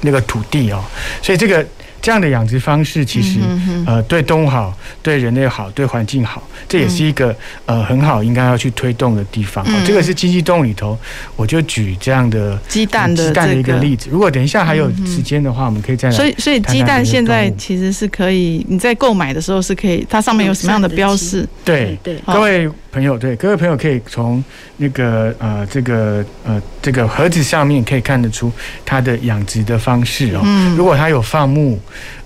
[0.00, 0.82] 那个土地哦，
[1.22, 1.64] 所以这个。
[2.00, 3.38] 这样的养殖方式其实
[3.86, 7.34] 呃对动物好，对人类好，对环境好，这也是一个
[7.66, 9.66] 呃很好应该要去推动的地方。
[9.86, 10.96] 这个是经济动物里头，
[11.36, 14.08] 我就举这样的鸡蛋的鸡蛋的一个例子。
[14.10, 16.14] 如果等一下还有时间的话，我们可以再来。
[16.14, 21.46] 所以所以鸡蛋现在其实是可以你在购买的时候是可以，它上面有什么样的标示？
[21.64, 24.42] 对对，各位朋友，对各位朋友可以从
[24.78, 28.50] 那个呃这个呃这个盒子上面可以看得出
[28.84, 30.42] 它的养殖的方式哦。
[30.76, 31.78] 如果它有放牧。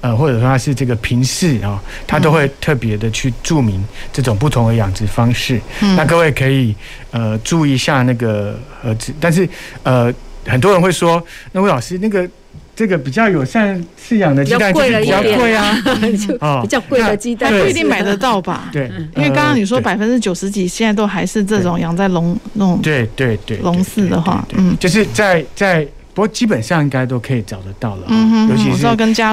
[0.02, 3.80] 呃，或者说它是这个平饲啊，它都会特别的去注明
[4.12, 5.60] 这种不同的养殖方式。
[5.80, 6.74] 嗯、那各位可以
[7.12, 9.48] 呃注意一下那个盒子，但是
[9.84, 10.12] 呃
[10.44, 12.28] 很多人会说，那魏老师那个
[12.74, 15.76] 这个比较友善饲养的鸡蛋就是比较贵啊，
[16.26, 17.52] 就比较贵的鸡蛋。
[17.52, 18.70] 不一定买得到吧？
[18.72, 25.86] 对，因为刚刚你说百分之九十几现在都还是这种养在笼那种对对对笼饲的话，嗯，就是在在。
[26.14, 28.82] 不过基本上应该都可以找得到了，嗯尤其是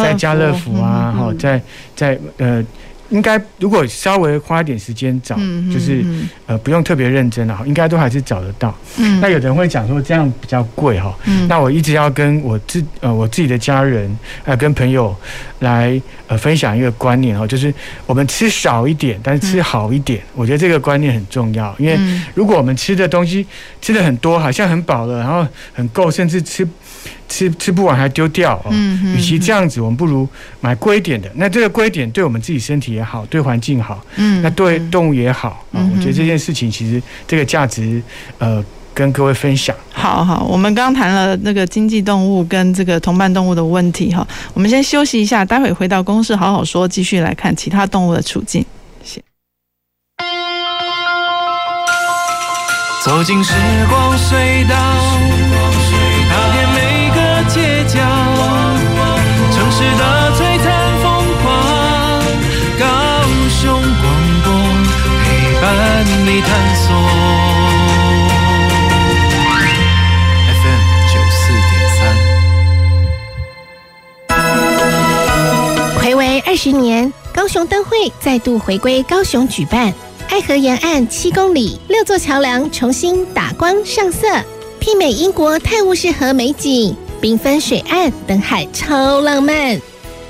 [0.02, 1.62] 在家乐福啊，哈，在
[1.96, 2.64] 在呃。
[3.10, 5.36] 应该如果稍微花一点时间找，
[5.72, 6.06] 就是
[6.46, 8.74] 呃不用特别认真了，应该都还是找得到。
[9.22, 11.18] 那有人会讲说这样比较贵哈，
[11.48, 15.16] 那我一直要跟我自呃我自己的家人还有跟朋友
[15.60, 17.74] 来呃分享一个观念哈，就是
[18.06, 21.76] 我们吃少一点，但是吃好一点，我觉得这个观念很重要。
[21.78, 21.98] 因为
[22.34, 23.46] 如果我们吃的东西
[23.82, 26.68] 吃的很多，好像很饱了，然后很够，甚至吃。
[27.30, 28.74] 吃吃不完还丢掉哦，
[29.16, 30.28] 与其这样子，我们不如
[30.60, 31.30] 买贵一点的。
[31.36, 35.80] 那这个贵一点对我们自己身体也好，对环境好，嗯，那对动物也好啊。
[35.96, 38.02] 我觉得这件事情其实这个价值，
[38.40, 38.64] 呃，
[38.94, 39.76] 跟各位分享。
[39.94, 48.66] 好好，我们刚谈了那个经济动物跟这个同伴动物的问题哈，我们先休息一下，待会回到公司好好说，继续来看其他动物的处境。
[49.04, 49.24] 谢谢。
[53.06, 53.54] 走进时
[53.88, 55.39] 光隧道。
[59.80, 60.04] 城市的
[60.36, 60.68] 璀璨
[61.02, 61.08] 风
[61.42, 61.48] 光，
[62.78, 62.84] 高
[63.48, 64.04] 雄广
[64.44, 64.48] 播
[65.24, 65.26] 陪
[65.62, 65.64] 伴
[66.26, 66.86] 你探索。
[70.60, 72.00] FM 九四点三，
[76.04, 79.94] 睽违二十年，高雄灯会再度回归高雄举办，
[80.30, 84.28] 爱河沿岸七公里六座桥梁重新打光上色，
[84.82, 86.94] 媲美英国泰晤士河美景。
[87.22, 89.80] 缤纷水岸灯海超浪漫，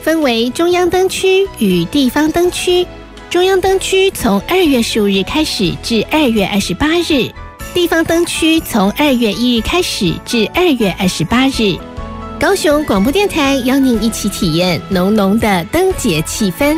[0.02, 2.86] 分为中央灯区与地方灯区。
[3.30, 7.30] 中央灯区从二月十五日开始至二月二十八日，
[7.74, 11.78] 地方灯区从二月一日开始至二月二十八日。
[12.40, 16.78] 高雄广播电台邀您一起体验浓浓的灯节气氛。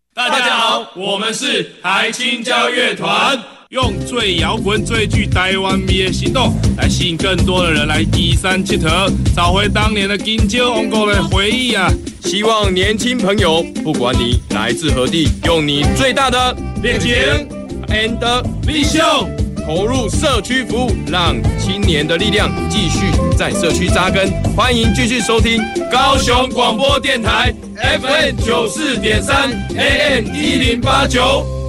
[0.13, 11.89] 大家好，我们是台青交乐团，用最摇滚、最具台湾味的行动，来吸引更多的人来一山铁佗，找回当年的金蕉王国的回忆啊！
[12.25, 17.13] 希望年轻朋友，不管你来自何地，用你最大的热情
[17.87, 19.29] and v show。
[19.73, 23.05] 投入社区服务，让青年的力量继续
[23.37, 24.29] 在社区扎根。
[24.53, 31.60] 欢迎继续收听高雄广播电台 FM 九四点三 AM 一零八九。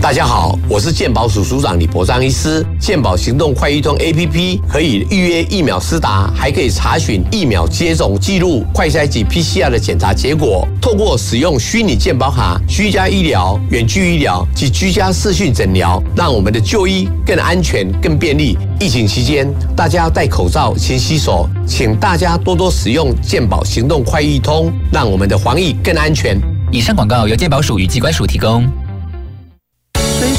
[0.00, 2.64] 大家好，我是健保署署长李博章医师。
[2.78, 10.66] 健保行动快易通 APP 可以预约疫苗施打，还可以查询疫苗接种记录、快筛及 PCR 的检查结果。
[10.80, 18.56] 透过使用虚拟健保卡、居家医疗、远距医疗及居家视讯诊疗，让我们的就医更安全、更便利。
[18.78, 26.40] 疫情期间，大家戴口罩、勤洗手，请大家多多使用健保行动快易通，让我们的防疫更安全。
[26.70, 28.64] 以上广告由健保署与机关署提供。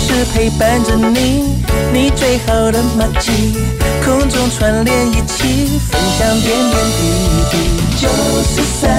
[0.09, 1.61] 随时陪伴着你，
[1.93, 3.53] 你最好的马吉，
[4.03, 7.01] 空中串联一起，分享点点滴
[7.51, 7.53] 滴。
[8.01, 8.09] 九
[8.43, 8.89] 十三，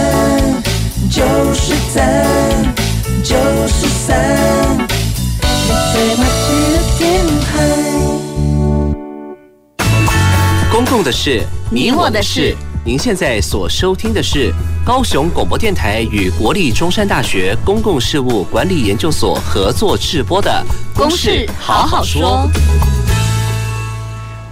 [1.11, 2.25] 九十三，
[3.25, 3.35] 九
[3.67, 4.09] 十三，
[5.43, 7.03] 你最马吉的电
[7.41, 7.51] 台。
[10.71, 12.55] 公共的事，你我的事。
[12.83, 14.51] 您现在所收听的是
[14.87, 20.65] 高雄广播电台与国立中山大学公共事务管理研究所合作制播的
[20.99, 22.49] 《公事好好说》。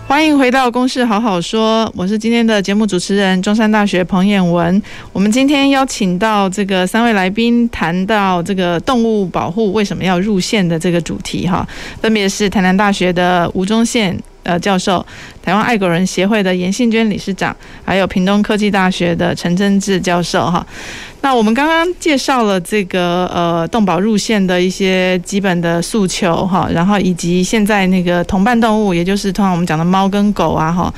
[0.07, 4.83] 欢迎回到《公事好好说》，我是今天的节目主持人中山大学彭渰雯。
[5.14, 11.67] 我们今天邀请到这个三位来宾，谈到这个动物保护为什么要入宪的这个主题哈，
[12.03, 14.14] 分别是台南大学的吴宗宪。
[14.49, 15.05] 呃，教授，
[15.43, 20.67] 台湾爱狗人协会的严信娟理事长，还有屏东科技大学的陈真志教授哈。
[21.21, 30.91] 那我们刚刚介绍了这个呃动保入宪的一些基本的诉求哈，然后以及现在那个同伴动物，也就是通常我们讲的猫跟狗啊哈，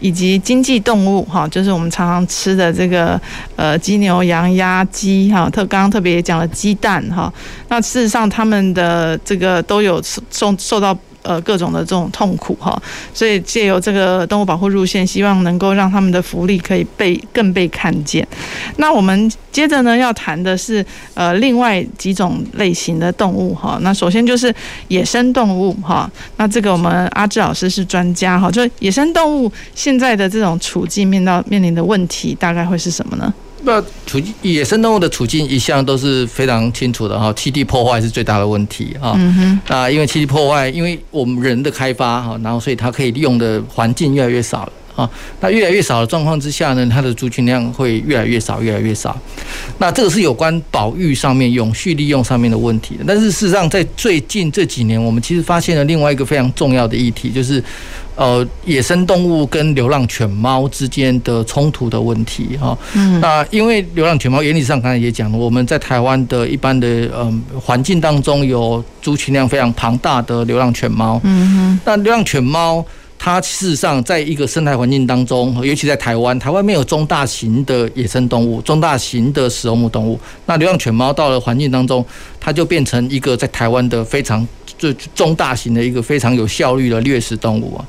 [0.00, 3.20] 以及经济动物哈，就是我们常常吃的这个
[3.56, 7.30] 呃鸡牛羊鸭鸡哈，特刚刚特别也讲了鸡蛋哈。
[7.68, 10.96] 那事实上他们的这个都有受受到。
[11.24, 12.80] 呃，各种的这种痛苦哈，
[13.14, 18.26] 所以借由这个动物保护入线，希望能够让他们的福利可以被更被看见。
[18.76, 20.84] 那我们接着呢要谈的是
[21.14, 23.78] 呃另外几种类型的动物哈。
[23.80, 24.54] 那首先就是
[24.88, 26.10] 野生动物哈。
[26.36, 33.32] 那这个我们阿志老师是专家哈，就野生动物现在的这种处境面到面临的问题大概会是什么呢？
[33.64, 39.14] 那处境野生动物的处境一向都是非常清楚的哈，栖地破坏是最大的问题哈。
[39.16, 39.74] 嗯哼。
[39.74, 45.08] 啊，因为栖地破坏，因为我们人的开发哈，然后所以它可以利用的环境越来越少了啊。
[45.40, 49.16] 那越来越少的状况之下呢，它的族群量会越来越少，越来越少。
[49.78, 53.04] 那这个是有关保育上面、永续利用上面的问题的。
[53.06, 57.62] 但是事实上，在最近这几年，我们其实发现了另外一个非常重要的议题，就是。
[58.16, 62.78] 呃，野生动物跟流浪犬猫之间的冲突的问题哈。
[62.92, 63.18] 嗯。
[63.18, 71.20] 那因为流浪犬猫原理上刚才也讲了，我们在台湾的一般的嗯环境当中有族群量非常庞大的流浪犬猫。
[71.24, 71.80] 嗯哼。
[71.84, 72.86] 那流浪犬猫
[73.24, 80.20] 它事实上在一个生态环境当中，尤其在台湾，台湾没有中大型的野生动物、中大型的食肉目动物。
[80.44, 82.04] 那流浪犬猫到了环境当中，
[82.38, 84.46] 它就变成一个在台湾的非常。
[84.76, 87.86] 就中大型的一个非常有效率的掠食动物啊，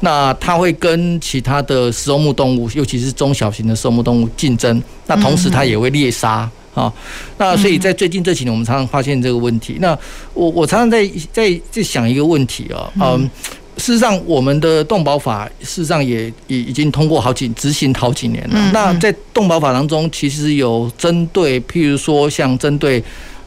[0.00, 4.82] 那它会跟其他的食肉目动物，尤其是中小型的食肉目动物竞争。
[5.06, 6.92] 那同时它也会猎杀啊。
[7.38, 9.78] 那所以在最近这几年，我们常常发现这个问题。
[9.80, 9.96] 那
[10.34, 13.30] 我我常常在在在想一个问题啊，嗯，
[13.76, 18.70] 事实上我们的动保法事实上也已已经通过好几执行好几年了。
[18.72, 23.02] 那在动保法当中，其实有针对，譬如说像针对。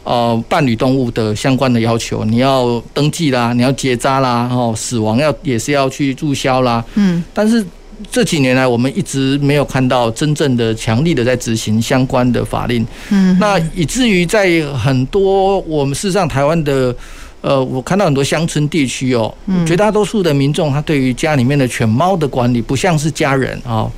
[0.05, 6.83] 呃，伴侣动物的相关的要求，你要登记啦，你要结扎啦，然后死亡要也是要去注销啦。
[6.95, 7.63] 嗯，但是
[8.09, 12.87] 这几年来，我们一直没有看到真正的强力的在执行相关的法令。
[13.09, 16.95] 嗯，那以至于在很多我们事实上台湾的，
[17.41, 19.33] 呃，我看到很多乡村地区哦，
[19.65, 23.89] 绝大多数的民众他对于家里面的犬猫的管理不像是家人啊。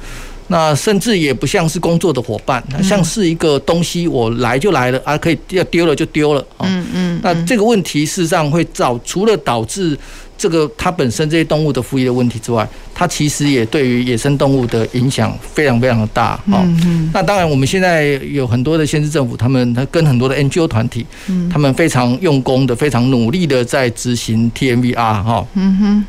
[0.47, 6.45] 那甚至也不像是工作的伙伴，像是一个东西，我来就来了啊，可以要丢了就丢了。
[6.59, 7.19] 嗯嗯。
[7.23, 9.97] 那这个问题事实上会造，除了导致
[10.41, 16.39] 这个它本身这些动物的服役的问题之外，它其实也对于野生动物的影响非常非常的大。
[16.47, 17.11] 嗯嗯。
[17.13, 21.05] 那当然，我们现在有很多的县市政府，他们他跟很多的 NGO 团体，
[21.51, 25.45] 他们非常用功的、非常努力的在执行 TMVR 哈。
[25.53, 26.05] 嗯哼。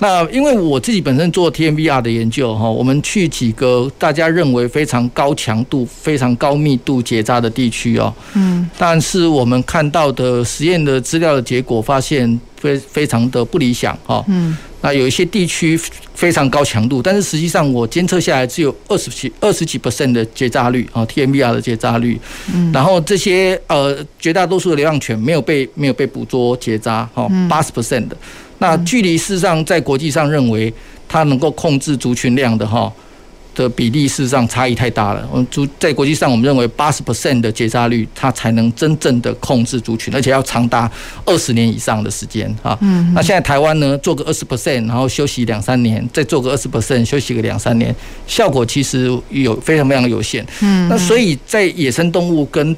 [0.00, 15.78] 那因为我自己本身做 TMVR 的研究哈，我们去几个大家认为非常高强度、非常高密度结扎的地区哦，嗯，但是我们看到的实验的资料的结果发现非非常的不理想哈，嗯，那有一些地区
[16.12, 22.20] 非常高强度，但是实际上我监测下来只有二十几二十几 percent 的结扎率啊，TMVR 的结扎率，
[22.52, 28.16] 嗯，然后这些呃绝大多数的流浪犬没有被没有被捕捉结扎哈，八十 percent 的。
[28.58, 30.72] 那距离事实上在国际上认为
[31.08, 32.92] 它能够控制族群量的哈
[33.54, 35.24] 的比例，事实上差异太大了。
[35.30, 40.90] 我们族在国际上，我们认为八十 percent 的结扎率，它才能真正的控制族群，而且要长达
[41.24, 42.76] 二十年以上的时间啊。
[42.80, 43.12] 嗯。
[43.14, 47.94] 那现在台湾呢，做个二十 percent，然后休息两三年，再做个二十 percent，休息个两三年，
[48.26, 50.44] 效果其实有非常非常有限。
[50.60, 50.88] 嗯。
[50.88, 52.76] 那所以在野生动物跟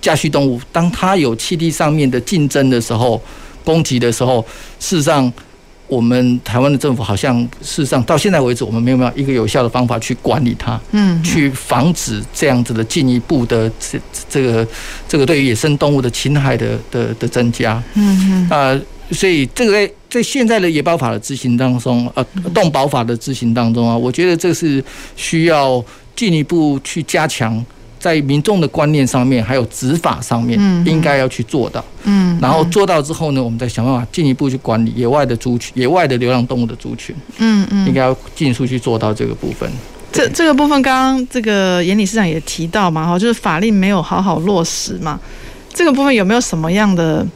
[0.00, 3.20] 家畜动物，当它有栖地上面的竞争的时候。
[3.68, 4.42] 攻击的时候，
[4.80, 5.30] 事实上，
[5.88, 14.66] 我们台湾的政府好像事实上到现在为止，我们没有没有一个有效的方法去管理它，嗯，去防止这样子的进一步的这这个
[15.06, 24.82] 这个对于野生动物的侵害的的的增加，嗯嗯啊，所以这个在在现在的野保法的执行当中，呃，动保法的执行当中啊，我觉得这是
[25.14, 25.84] 需要
[26.16, 27.62] 进一步去加强。
[27.98, 31.84] 在民众的观念上面，还有执法上面，应该要去做到。
[32.04, 37.14] 嗯，然后做到之后呢，我们再想办法进一步去管理野外的族群、野外的流浪动物的族群。
[37.38, 39.70] 嗯嗯，应该要尽速去做到这个部分。
[40.12, 45.18] 这这个部分，刚刚这个严理事长也提到嘛，哈，就是法令没有好好落实嘛。
[45.74, 47.26] 这个部分有没有什么样的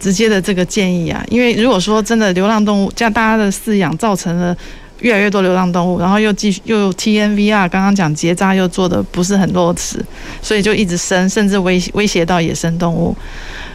[0.00, 1.24] 直接的这个建议啊？
[1.28, 4.56] 因为如果说真的流浪动物，这样大家的饲养造成了。
[5.00, 10.04] 越来越多流浪动物，然后又继续又 TNVR，刚刚讲结扎又做的不是很落实，
[10.40, 13.16] 所以就一直生，甚至威威胁到野生动物。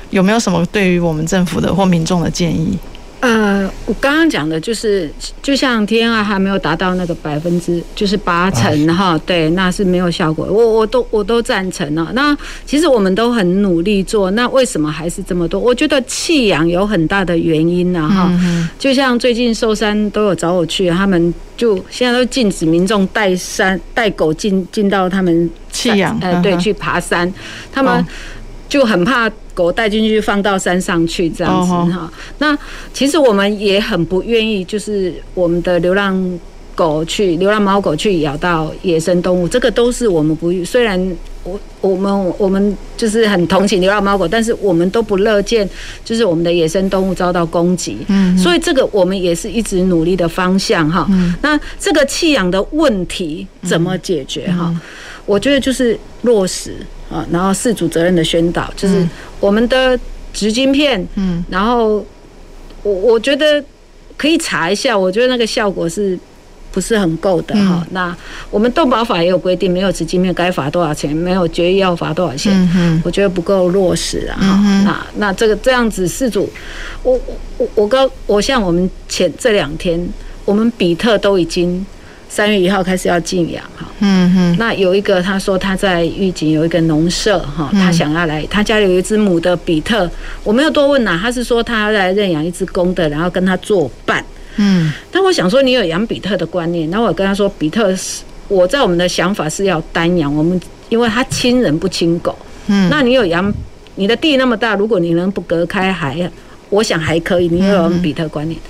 [0.09, 2.77] 有没有什么对于我们政府的或民众的建议？
[3.19, 5.11] 呃，我刚刚讲的就是，
[5.41, 10.45] 就像 TNR 还没有达到那个百分之就是八成哈，对，那是没有效果。
[10.45, 12.11] 我我都我都赞成了。
[12.13, 15.59] 那其实我们都很努力做，那为什么还是这么多？
[15.59, 18.31] 我觉得弃养有很大的原因呢哈。
[18.77, 27.33] 就像最近寿山都有找我去，他们就现在都禁止民众带山带狗进进到他们弃养，呃，对，去爬山，
[27.71, 28.05] 他们
[28.69, 29.27] 就很怕。
[29.57, 32.55] 狗带进去放到山上去这样子哈，那
[32.93, 36.39] 其实我们也很不愿意，就是我们的流浪
[36.75, 40.53] 狗去流浪猫狗去咬到野生动物，这个都是我们不。
[40.63, 45.67] 虽然我我们我们就是很同情流浪猫狗，但是我们都不乐见，
[46.05, 47.97] 就是我们的野生动物遭到攻击。
[48.09, 51.07] 嗯，所以这个我们也是一直努力的方向哈。
[51.41, 54.71] 那这个弃养的问题怎么解决哈？
[55.25, 56.75] 我觉得就是落实。
[57.09, 58.95] 啊，然后事主责任的宣导，就是
[59.39, 59.99] 我们的
[60.33, 62.05] 植晶片，嗯，然后
[62.83, 63.63] 我我觉得
[64.17, 66.17] 可以查一下，我觉得那个效果是
[66.71, 67.85] 不是很够的哈？
[67.91, 68.15] 那
[68.49, 74.83] 我们动保法也有规定，没有植晶片该罚多少钱，没有决议要罚多少钱，嗯我觉得不够落实啊哈。
[74.83, 76.49] 那那这个这样子，事主，
[77.03, 77.19] 我
[77.57, 80.07] 我我刚我像我们前这两天，
[80.45, 81.85] 我们比特都已经。
[82.37, 90.07] 三月一号开始要禁养哈，嗯哼，那有一个他说他在玉井有一个农舍哈，他想要来，他家里有一只母的比特，
[90.43, 94.23] 我没有多问呐，他是说他要来认养一只公的，然后跟他作伴，
[94.57, 103.51] 嗯，但我想说你有养比特的观念，然后我跟他说比特是我在我们的想法是要单养，我们因为他亲人不亲狗，嗯，那你有养
[103.95, 106.29] 你的地那么大，如果你能不隔开还，
[106.69, 108.61] 我想还可以，你有养比特观念。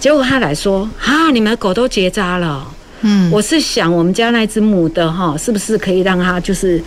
[0.00, 2.66] 结果他来说：“哈，你们的狗都结扎了。”
[3.02, 6.82] 嗯，我是想我们家那只母的哈，是不是可以让它就是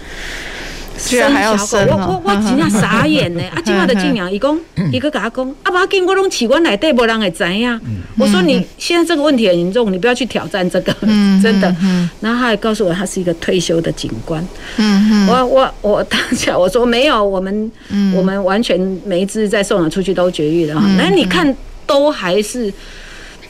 [0.98, 1.56] 生小
[1.86, 1.96] 狗？
[1.96, 3.42] 我我我真的傻眼呢！
[3.56, 4.60] 啊，今晚的静养，一共
[4.92, 7.80] 一个给他讲，啊，把经过拢器官来对，无人会知呀。
[8.18, 10.94] 我说你现在这个问题很严重，你不要去挑战这个，
[11.42, 11.74] 真的。
[12.20, 14.46] 然后他还告诉我，他是一个退休的警官。
[14.76, 17.72] 嗯，我我我 当下我说没有，我们
[18.14, 20.86] 我们完全每一只在送养出去都绝育的哈。
[20.98, 21.56] 那你看，
[21.88, 22.74] 都还是。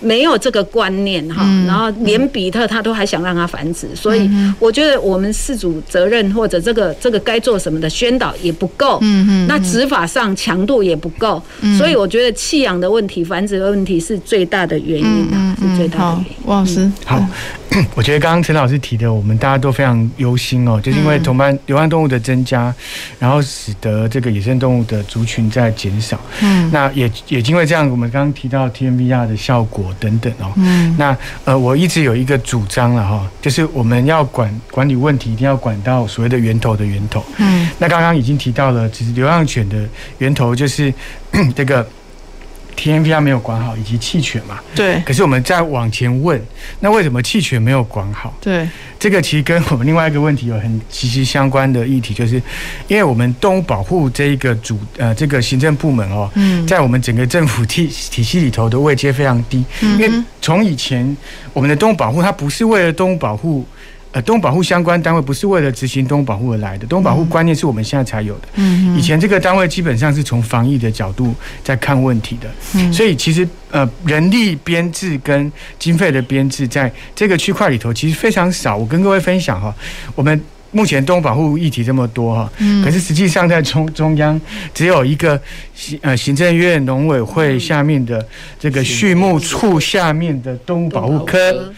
[0.01, 4.29] 没有这个观念哈，然后连比特他都还想让它繁殖，所以
[4.59, 8.99] 我觉得我们事主责任或者这个这个该做什么的宣导也不够，
[9.47, 11.41] 那执法上强度也不够，
[11.77, 15.27] 所以我觉得弃养的问题、繁殖的问题是最大的原因，
[15.59, 16.35] 是最大的原因。
[16.45, 17.23] 王老师，好，
[17.95, 22.73] 我觉得刚刚陈老师提的，我们大家都非常忧心哦，就是因为同伴流浪动物的增加，
[23.17, 26.19] 然后使得这个野生动物的族群在减少。
[26.41, 30.51] 嗯，那也也因为这样，我们刚刚提到 TMVR 的效果等等哦。
[30.57, 31.15] 嗯，那
[31.45, 37.23] 呃，我一直有一个主张了哈，就是我们要管管理问题，一定要管到所谓的源头的源头。
[37.37, 40.93] 嗯，那刚刚已经提到了，其实流浪犬的源头就是
[41.55, 41.87] 这个。
[42.77, 44.59] TNVR 没有管好，以及弃犬嘛？
[44.75, 45.01] 对。
[45.05, 46.41] 可是我们再往前问，
[46.79, 48.33] 那为什么弃犬没有管好？
[48.41, 48.67] 对。
[48.99, 52.35] 这个其实跟我们另外一个问题有很息息相关的议题，就是
[52.87, 56.29] 因为我们动物保护这一个主呃这个行政部门哦，
[56.67, 60.11] 在我们整个政府体体系里头的位阶非常低，因为
[60.41, 61.17] 从以前
[61.53, 63.65] 我们的动物保护它不是为了动物保护。
[64.13, 68.47] 呃，动物保护相关单位不是为了执行动物保护而来的，动物保护观念是我们现在才有的。
[68.55, 71.33] 嗯，以前这个单位基本上是从防疫的角度
[71.63, 72.49] 在看问题的。
[72.75, 75.49] 嗯，所以其实呃，人力编制跟
[75.79, 78.75] 经费的编制在这个区块里头其实非常少。
[78.75, 79.73] 我跟各位分享哈，
[80.13, 80.41] 我们
[80.71, 84.39] 目前动物保护议题这么多哈，嗯，可是实际上在中中央
[84.73, 85.41] 只有一个
[85.73, 88.25] 行呃行政院农委会下面的
[88.59, 91.73] 这个畜牧处下面的动物保护科。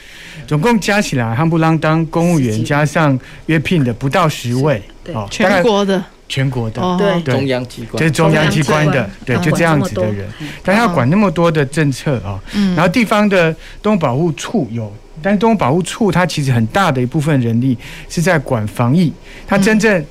[0.48, 3.18] 总共加起来，汉不啷当公务员加上
[3.48, 4.82] 约聘的不到十位，
[5.14, 8.86] 哦，全国的，全国的，对，中央机关，这是中央机关。
[8.88, 10.28] 的，对，就这样子的人，
[10.64, 12.40] 但要管那么多的政策啊，
[12.76, 17.78] 然后地方的动物保护处有，但是动物保护处它其实很大的一部分人力
[18.10, 19.12] 是在管防疫，
[19.48, 20.06] 它真正。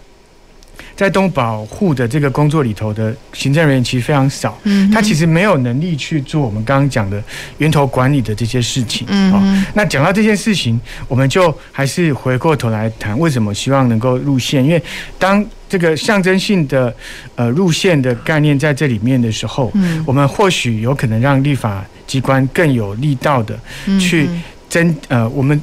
[0.95, 7.23] 在动物保护的这个工作里头的行政人员其实非常少，嗯，他其实没有能力去做我们刚刚讲的
[7.59, 14.83] 源头管理的这些事情，嗯，那讲到这件事情，我们就还是回过头来谈为什么希望能够入线，因为
[15.19, 16.95] 当这个象征性的
[17.35, 23.59] 呃入线的概念在这里面的时候，嗯，我们或许有可能让立法机关更有力道的
[23.99, 24.29] 去
[24.69, 25.61] 增呃我们。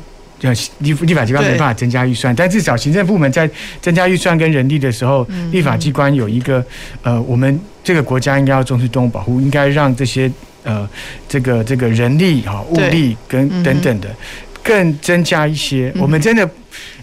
[0.79, 3.49] 立立法机关没办法增加预算，但至少行政部门在
[3.81, 6.63] 增加预算跟人力的时候，立法机关有一个
[7.03, 10.31] 呃，我们这个国家应该要重视动物保护，应该让这些
[10.63, 10.87] 呃
[11.27, 14.09] 这个这个人力哈物力跟等等的
[14.63, 15.91] 更增加一些。
[15.97, 16.49] 我们真的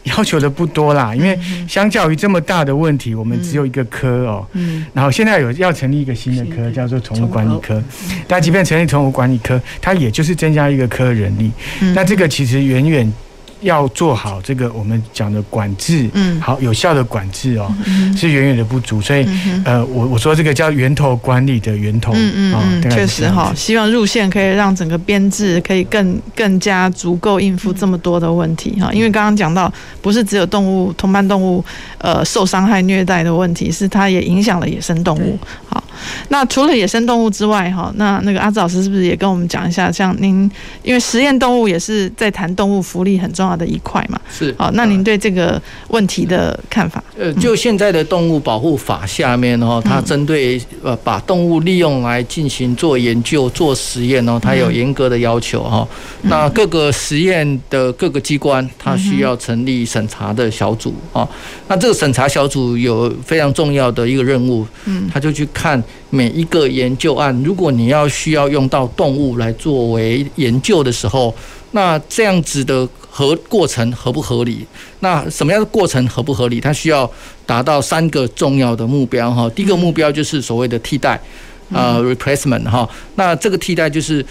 [0.04, 4.46] 要求的不多啦，因为相较于这么大的问题，我们只有一个科哦，
[4.94, 7.82] 然后现在有要成立一个新的科，叫做宠物管理科。
[8.26, 11.50] 但即便成立宠物管理科，它也就是增加一个科人力，
[11.94, 13.12] 那这个其实远远。
[13.60, 17.72] 要做好这个我们讲的管制，嗯，好有效的管制哦，
[18.16, 19.26] 是远远的不足，所以
[19.64, 31.64] 呃，我我说这个叫源头管理的源头，嗯嗯，确实哈，希望入线可以让整个编制可以更更加足够应付这么多的问题哈，因为刚刚讲到不是只有动物同伴动物
[31.98, 35.38] 呃受伤害虐待的问题，是它也影响了野生动物。
[35.68, 35.82] 好，
[36.28, 40.50] 那除了野生动物之外哈，那那个阿志老师是不是也跟我们讲一下，像您
[40.82, 47.02] 因为实验动物也是在谈动物福利很重要的一块嘛，是好，那您对这个问题的看法？
[47.18, 55.86] 呃，就现在的动物保护法下面哦，它针对呃把动物利用来进行做研究、做实验哦，它有严格的要求哈。
[56.22, 61.26] 那各个实验的各个机关，它需要成立审查的小组啊。
[61.68, 71.34] 那这个审查小组有非常重要的一个任务，嗯，他就去看每一个研究案，如果你要需要用到动物来作为研究的时候，
[71.72, 72.88] 那这样子的。
[73.16, 74.66] 合过程合不合理？
[75.00, 76.60] 那什么样的过程合不合理？
[76.60, 77.10] 它需要
[77.46, 79.48] 达到三个重要的目标哈。
[79.56, 81.18] 第一个目标就是所谓的替代，
[81.72, 82.86] 呃，replacement 哈。
[83.14, 84.22] 那这个替代就是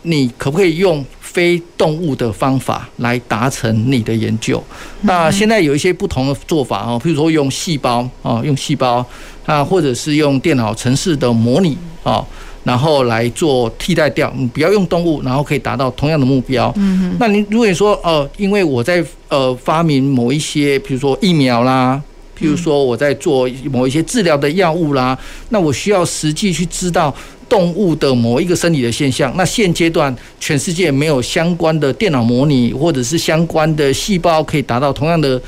[0.00, 4.64] 你可不可以用非动物的方法来达成你的研究？
[5.02, 9.04] 那现在有一些不同的做法啊，譬如说用细胞啊，用细胞
[9.46, 12.24] 啊，或者是用电脑程式的模拟啊。
[12.62, 16.70] 然后来做替代掉，你不要用动物，然后可以达到同样的目标。
[16.76, 17.16] 嗯哼。
[17.18, 22.00] 那你如果你说，呃，因为我在呃发明某一些，比如说疫苗啦，
[22.38, 25.18] 譬如说我在做某一些治疗的药物啦，
[25.48, 27.12] 那我需要实际去知道
[27.48, 29.32] 动物的某一个生理的现象。
[29.38, 35.40] 那现阶段全世界没有相关的电脑模拟或者是相关的细胞可以达到同样的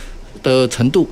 [0.42, 1.06] 的程度。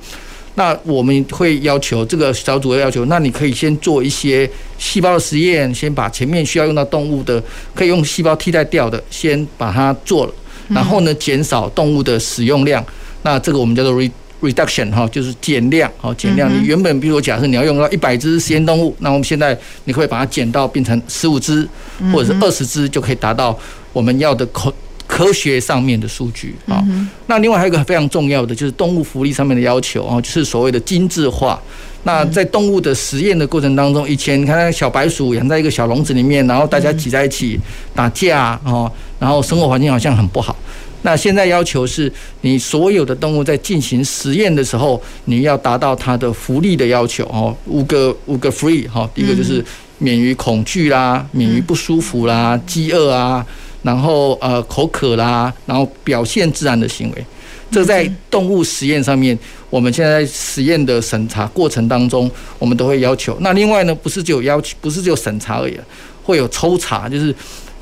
[0.55, 7.41] 那我们会要求这个小组会要求，那你可以先做一些细胞的实验，先把前面需要用到动物的，
[7.73, 10.33] 可以用细胞替代掉的，先把它做了，
[10.67, 12.85] 然后呢，减少动物的使用量。
[13.23, 16.51] 那这个我们叫做 re reduction 哈，就是减量，好减量。
[16.51, 21.65] 你原本比如说假设你要用到一百只实验动物，那我们现在你可以把它减到变成十五只
[22.11, 23.57] 或者是二十只，就可以达到
[23.93, 24.73] 我们要的口。
[25.11, 26.81] 科学上面的数据啊，
[27.27, 31.61] 那另外还有一个非常重要的就是动物福利上面的要求啊，就是所谓的精致化。
[32.03, 37.59] 那在动物的实验的过程当中，以前你看那小白鼠养在一个小笼子里面，然后大家挤在一起
[37.93, 38.89] 打架哦，
[39.19, 40.55] 然后生活环境好像很不好。
[41.01, 49.63] 那现在要求是你所有的动物在进行实验的时候，你要达到它的福利的要求哦，五个五个 free 哈，第一个就是
[49.97, 53.45] 免于恐惧啦，免于不舒服啦，饥饿啊，
[53.81, 57.25] 然后呃口渴啦，然后表现自然的行为。
[57.73, 59.37] 这在动物实验上面，
[59.69, 62.29] 我们现在实验的审查过程当中，
[62.59, 63.37] 我们都会要求。
[63.39, 65.79] 那另外呢，不是只有要求，不是只有审查而已，
[66.21, 67.33] 会有抽查，就是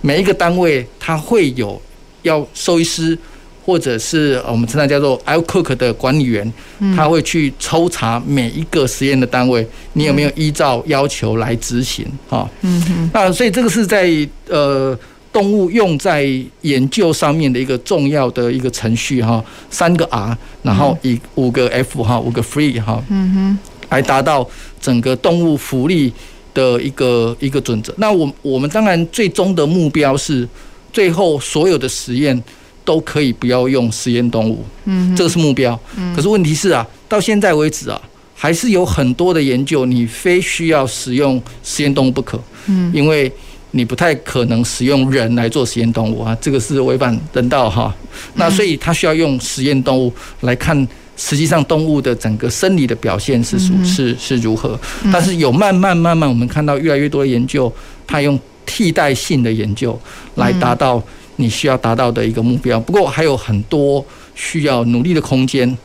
[0.02, 1.82] 每一个单位它会有
[2.22, 3.18] 要兽医师，
[3.66, 6.54] 或者是我们称它叫做 IL Cook 的管理员，
[6.95, 12.47] 他会去抽查每一个实验的单位，你有没有依照要求来执行啊？
[12.62, 13.10] 嗯嗯。
[13.12, 14.08] 那所以这个是在
[14.50, 14.95] 呃。
[15.32, 16.27] 动物用在
[16.61, 23.59] 研究上面的一个重要的一个程序哈，三个 R，然后以五个 F 哈，五个 Free 哈，嗯哼，
[23.89, 24.47] 来达到
[24.82, 26.11] 整个动物福利
[26.53, 27.93] 的一个一个准则。
[27.97, 30.47] 那我我们当然最终的目标是，
[30.91, 32.43] 最后所有的实验
[32.84, 35.80] 都可以不要用实验动物，嗯，这个是目标。
[36.15, 38.01] 可是问题是啊，到现在为止啊，
[38.34, 43.32] 还是有很多的研究你非需要使用实验动物不可，嗯，因为。
[43.72, 47.93] 你不太可能使用人来做实验动物啊，这个是违反人道哈。
[48.34, 50.11] 那所以它需要用实验动物
[50.41, 54.80] 来看，实际上动物的整个生理的表现是属是是如何。
[55.13, 57.72] 但是有慢慢慢慢，我们看到越来越多的研究，
[58.07, 59.99] 它用替代性的研究
[60.36, 61.01] 来达到
[61.36, 62.80] 你需要达到的一个目标。
[62.80, 64.03] 不过还有很多
[64.34, 65.78] 需要努力的空间。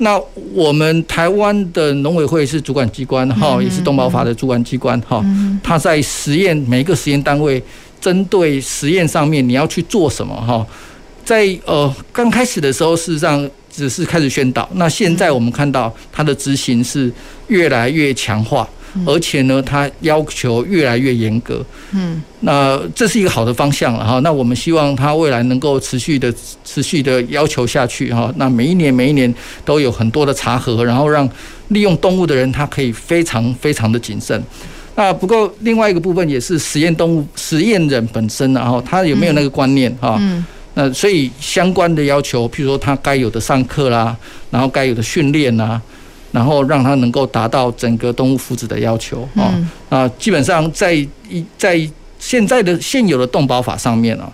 [0.00, 0.20] 那
[0.52, 5.24] 我们台湾的农委会是主管机关哈，也是动保法的主管机关哈。
[5.62, 7.62] 他在实验每一个实验单位，
[8.00, 10.66] 针对实验上面你要去做什么哈？
[11.24, 14.68] 在呃刚开始的时候，事实上只是开始宣导。
[14.74, 17.12] 那现在我们看到它的执行是
[17.48, 18.68] 越来越强化。
[19.06, 21.64] 而且呢，它要求越来越严格。
[21.92, 24.18] 嗯，那这是一个好的方向了哈。
[24.20, 26.32] 那我们希望它未来能够持续的、
[26.64, 28.32] 持续的要求下去哈。
[28.36, 29.32] 那每一年、每一年
[29.64, 31.28] 都有很多的查核，然后让
[31.68, 34.42] 利用动物的人他可以非常、非常的谨慎。
[34.96, 40.16] 那不过另外一个部分也是实验动物、实验人本身，然后他有没有那个观念哈？
[40.20, 40.44] 嗯。
[40.74, 44.16] 那所以相关的要求，譬如说他该有的上课啦，
[44.50, 45.80] 然后该有的训练啦。
[46.32, 49.52] 然后让它能够达到整个动物福祉的要求啊
[49.88, 51.80] 啊，基本上在一在
[52.18, 54.30] 现在的现有的动保法上面啊，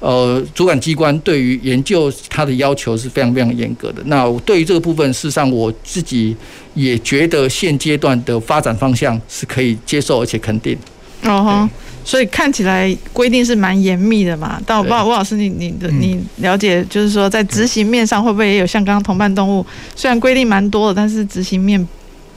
[0.00, 4.02] 呃，主管机关对于研究它的要求是非常非常严格的。
[4.06, 6.36] 那对于这个部分，事实上我自己
[6.74, 10.76] 也觉得现阶段的发展方向是可以接受而且肯定。
[11.24, 11.70] 哦哈。
[12.08, 21.86] 所以看起来规定是蛮严密的嘛，但我不知道吴老师你你的你了解，就是说在执行面上会不会也有像刚刚同伴动物，虽然规定蛮多的，但是执行面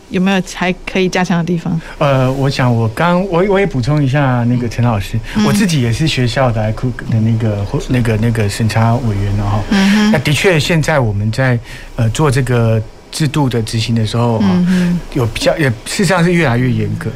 [0.09, 1.79] 有没有还可以加强的地方？
[1.99, 5.17] 呃，我想我刚我我也补充一下那个陈老师，
[5.47, 9.63] 我自己也是学校的 ICOOK 的那个那个那个审查委员哈，
[10.11, 11.57] 那的确现在我们在
[11.95, 12.83] 呃做这个。
[13.11, 14.65] 制度的执行的时候啊，
[15.13, 17.11] 有比较也事实上是越来越严格，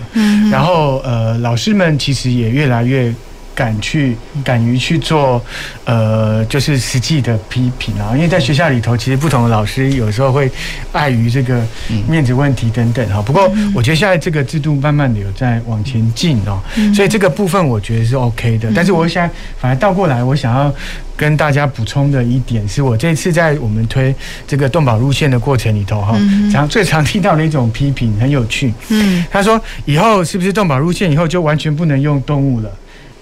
[0.51, 3.13] 然后呃，老师们其实也越来越。
[3.55, 5.41] 敢去，敢于去做，
[5.85, 8.11] 呃，就是实际的批评啊。
[8.13, 10.51] 因为在学校里头，其实不同的老师有时候会
[10.91, 11.65] 碍于这个
[12.07, 13.21] 面子问题等等哈。
[13.21, 16.61] 不过，我觉得现在这个制度慢慢的有在往前进哦，
[16.93, 18.69] 所以这个部分我觉得是 OK 的。
[18.75, 20.73] 但是，我现在反而倒过来，我想要
[21.15, 24.13] 跟大家补充的一点是，我这次在我们推
[24.45, 26.19] 这个动保路线的过程里头哈，
[26.51, 28.73] 常最常听到的一种批评很有趣。
[28.89, 32.69] 嗯，他说以后是不是动保路线以后就完全不能用动物了？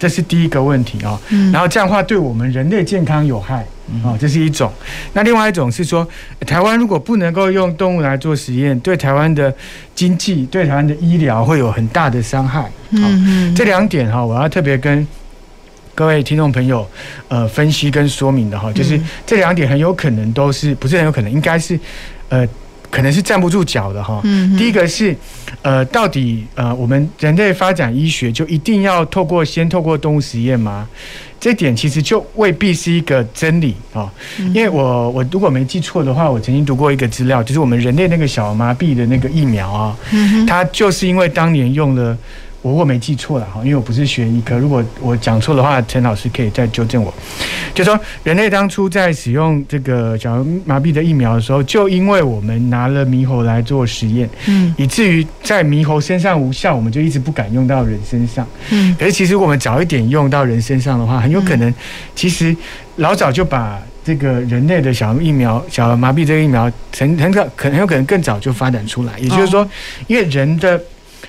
[0.03, 1.17] 这是第一个问题啊，
[1.53, 3.65] 然后这样的话对我们人类健康有害
[4.03, 4.69] 啊，这是一种。
[5.13, 6.05] 那另外一种是说，
[6.41, 9.55] 台湾如果不能够用动物来做实验，对台湾的
[9.95, 12.69] 经济、对台湾的医疗会有很大的伤害。
[12.89, 15.07] 嗯，这两点哈，我要特别跟
[15.95, 16.85] 各位听众朋友
[17.29, 21.79] 呃分析跟说明的哈，就是这两点很有可能都是不是很有可能，应该是
[22.27, 22.45] 呃。
[22.93, 24.21] 可能是站不住脚的哈。
[24.23, 25.15] 嗯第一个是，
[25.63, 30.87] 呃，到底呃，我们人类发展医学就一定要透过先透过动物实验吗？
[31.39, 34.11] 这点其实就未必是一个真理啊。
[34.37, 39.97] 因为我我如果没记错的话，我曾经读过一个资料，就是我们人类那个小儿麻痹的那个疫苗啊，
[40.47, 42.15] 它就是因为当年用了。
[42.63, 47.13] 我如果没记错了哈，因为我不是学医科，如果我讲错的话，陈老师可以再纠正我。
[47.75, 58.95] 就说人类当初在使用这个小儿麻痹的疫苗的时候，就因为我们拿了猕猴来做实验，嗯，以至于在猕猴身上无效，我们就一直不敢用到人身上，嗯。
[58.97, 61.73] 可是其实我们早一点用到人身上的话，很有可能，
[62.15, 62.55] 其实
[62.95, 69.19] 老早就把这个人类的小儿疫苗、小儿麻痹这个疫苗，很很可很有可能更早就发展出来。
[69.19, 69.69] 也就是说，
[70.07, 70.81] 因为人的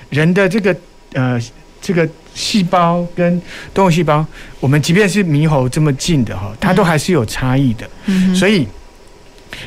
[0.09, 0.73] 人的这个。
[1.15, 1.41] 呃，
[1.81, 3.41] 这个细胞跟
[3.73, 4.23] 动物细胞，
[4.59, 7.89] 我们即便是猕猴这么近的哈，它都还是有差异的。
[8.05, 8.67] 嗯，所以。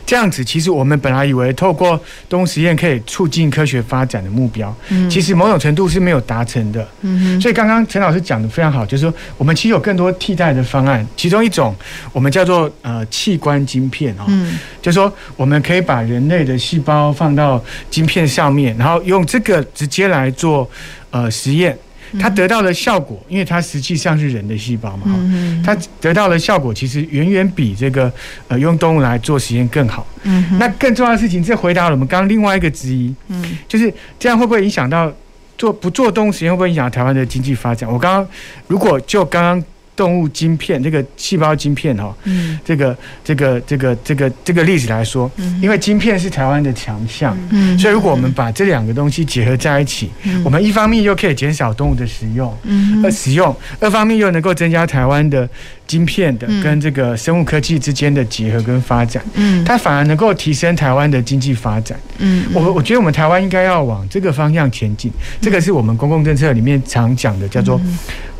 [0.04, 1.98] 这样子，其实我们本来以为透过
[2.28, 6.86] 动物实验可以促进科学发展的目标，嗯，其实某种程度是没有达成的。
[7.02, 11.74] 嗯，所以刚刚陈老师讲的非常好，就是说我们其实有更多替代的方案，其中一种
[12.12, 20.68] 我们叫做呃器官晶片哦，嗯，就是说我们可以把人类的细胞放到晶片上面，然后用这个直接来做
[21.10, 21.76] 呃实验。
[22.20, 28.12] 它得到的效果，因为它实际上是人的细胞嘛，嗯，它得到的效果其实远远比这个
[28.46, 30.06] 呃用动物来做实验更好。
[30.22, 35.12] 嗯，那更重要的事情，这回答了我们刚刚另外一个质疑，嗯，就是这样会不会影响到
[35.56, 37.90] 做不做动物实验会不会影响台湾的经济发展？
[37.90, 38.28] 我刚刚
[38.66, 39.64] 如果就刚刚。
[39.98, 55.48] 动物晶片这个细胞晶片哈，嗯，这个这个这个这个这个例子来说，嗯，因为晶片是台湾的强项，嗯，所以如果我们把这两个东西结合在一起，嗯，我们一方面又可以减少动物的使用，嗯，呃，使用，二方面又能够增加台湾的
[55.84, 67.80] 晶片的跟这个生物科技之间的结合跟发展，嗯，它反而能够提升台湾的经济发展，嗯，我我觉得我们台湾应该要往这个方向前进，这个是我们公共政策里面常讲的，叫做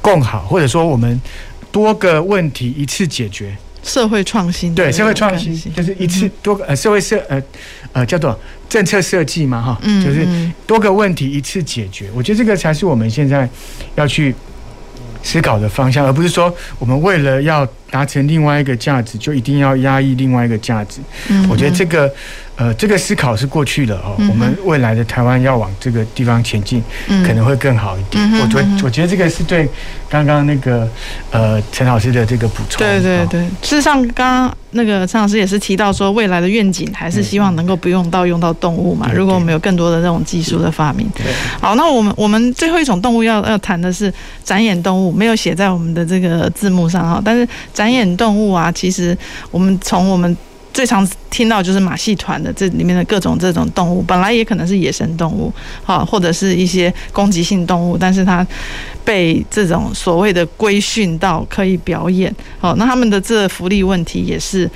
[0.01, 1.21] 共好，或者说我们。
[1.71, 7.43] 多个问题一次解决，社会创新对社会创新就是一次多个呃社会设呃
[7.93, 8.39] 呃叫做
[8.69, 10.27] 政策设计嘛哈，就是
[10.67, 13.49] 多个问题一次解决，我觉得这个才是我们现在
[13.95, 14.35] 要去
[15.23, 21.01] 思考的方向，而不是说我们为了要达成另外一个价值，就一定要压抑另外一个价值。
[21.29, 22.11] 嗯我觉得这个。
[22.59, 24.17] 呃，这个思考是过去的哦。
[24.19, 26.83] 我们未来的台湾要往这个地方前进，
[27.25, 28.21] 可能会更好一点。
[28.41, 29.69] 我觉我觉得这个是对
[30.11, 30.89] 刚刚那个
[31.31, 32.85] 呃陈老师的这个补充。
[32.85, 39.09] 对对对，事实上，刚刚那个陈老师也是提到说，未来的愿景还是希望能够不用到用到动物嘛。
[39.15, 41.09] 如果我们有更多的这种技术的发明，
[41.61, 44.13] 好，那我们我们最后一种动物要要谈的是
[44.43, 47.23] 展演动物，没有写在我们的这个字幕上哈。
[47.25, 47.49] 但是
[47.79, 49.17] 展演动物啊，其实
[49.53, 50.37] 我们从我们。
[50.71, 55.53] 最常听到就是马戏团的这里面的各种这种动物，本来也可能是野生动物，
[55.85, 58.47] 哈，或者是一些攻击性动物，但是它
[59.05, 64.71] 被这种所谓的规训到可以表演，好，那他们的这福利问题也是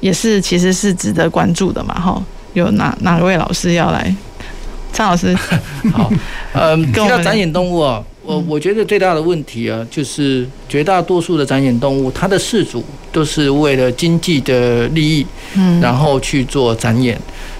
[0.00, 4.14] 也是其实是值得关注的嘛，哈，有哪哪位老师要来？
[4.92, 5.34] 张老师，
[5.94, 6.12] 好，
[6.52, 8.04] 呃，提到展演动物啊。
[8.26, 15.24] 我我觉得最大的问题啊，就是绝大多数的展演动物，它的饲主都是为了经济的利益，
[15.54, 17.18] 嗯，然后去做展演。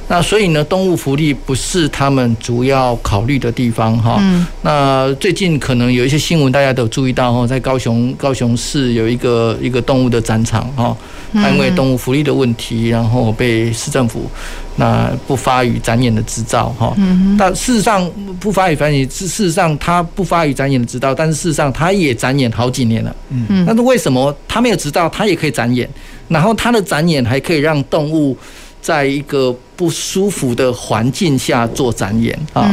[0.09, 4.23] 那所以呢，动物福利不是他们主要考虑的地方哈。
[4.63, 10.97] 那最近可能有一些新闻，大家都注意到哈，在高雄高雄市有一个一个动物的展场哈，
[11.33, 14.31] 因为动物福利的问题，然后被市政府
[14.77, 16.95] 那不发予展演的执照哈。
[17.37, 23.17] 但事实上不发予展演，事实上他不发予展演的执照，但是事实上他也展演好几年了。
[23.31, 25.89] 嗯，但是为什么他没有执照，他也可以展演？
[26.29, 28.37] 然后他的展演还可以让动物
[28.87, 32.71] 在一个不舒服的环境下做展演啊，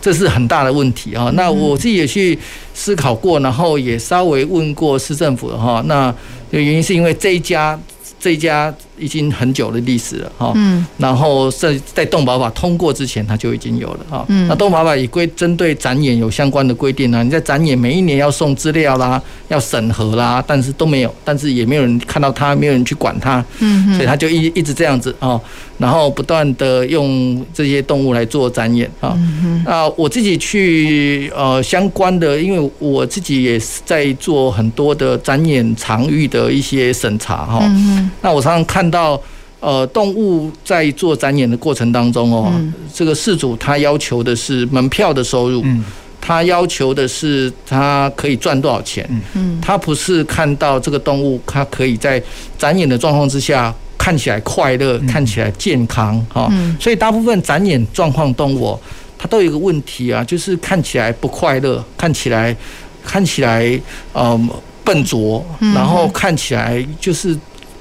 [0.00, 1.30] 这是很大的问题啊。
[1.34, 2.38] 那我自己也去
[2.72, 5.82] 思考过，然后也稍微问过市政府哈。
[5.86, 6.14] 那
[6.50, 7.78] 原因是因为这一家。
[8.22, 25.40] 这一家已经很久的历史了哈，嗯，然后在在动保法通过之前，它就已经有了哈，嗯，那动保法也规针对展演有相关的规定啊，你在展演每一年要送资料啦，要审核啦，但是都没有，但是也没有人看到它，没有人去管它，嗯，所以它就一一直这样子啊，
[25.78, 29.16] 然后不断的用这些动物来做展演啊，
[29.64, 38.10] 那我自己去呃相关的，因为我自己也是在做很多的展演场域的一些审查哈，嗯。
[38.22, 39.20] 那我常常看到，
[39.60, 42.50] 呃，动物在做展演的过程当中哦，
[42.94, 45.62] 这个事主他要求的是门票的收入，
[46.18, 49.06] 他要求的是他可以赚多少钱，
[49.60, 52.22] 他不是看到这个动物，它可以在
[52.56, 58.78] 展演的状况之下看起来快乐，看起来健康哈，所以大部分展演状况动物，
[59.18, 62.56] 它都有一个问题啊，就是看起来不快乐，看起来
[63.04, 63.78] 看起来
[64.14, 64.40] 呃
[64.82, 67.38] 笨拙，然后看起来就是。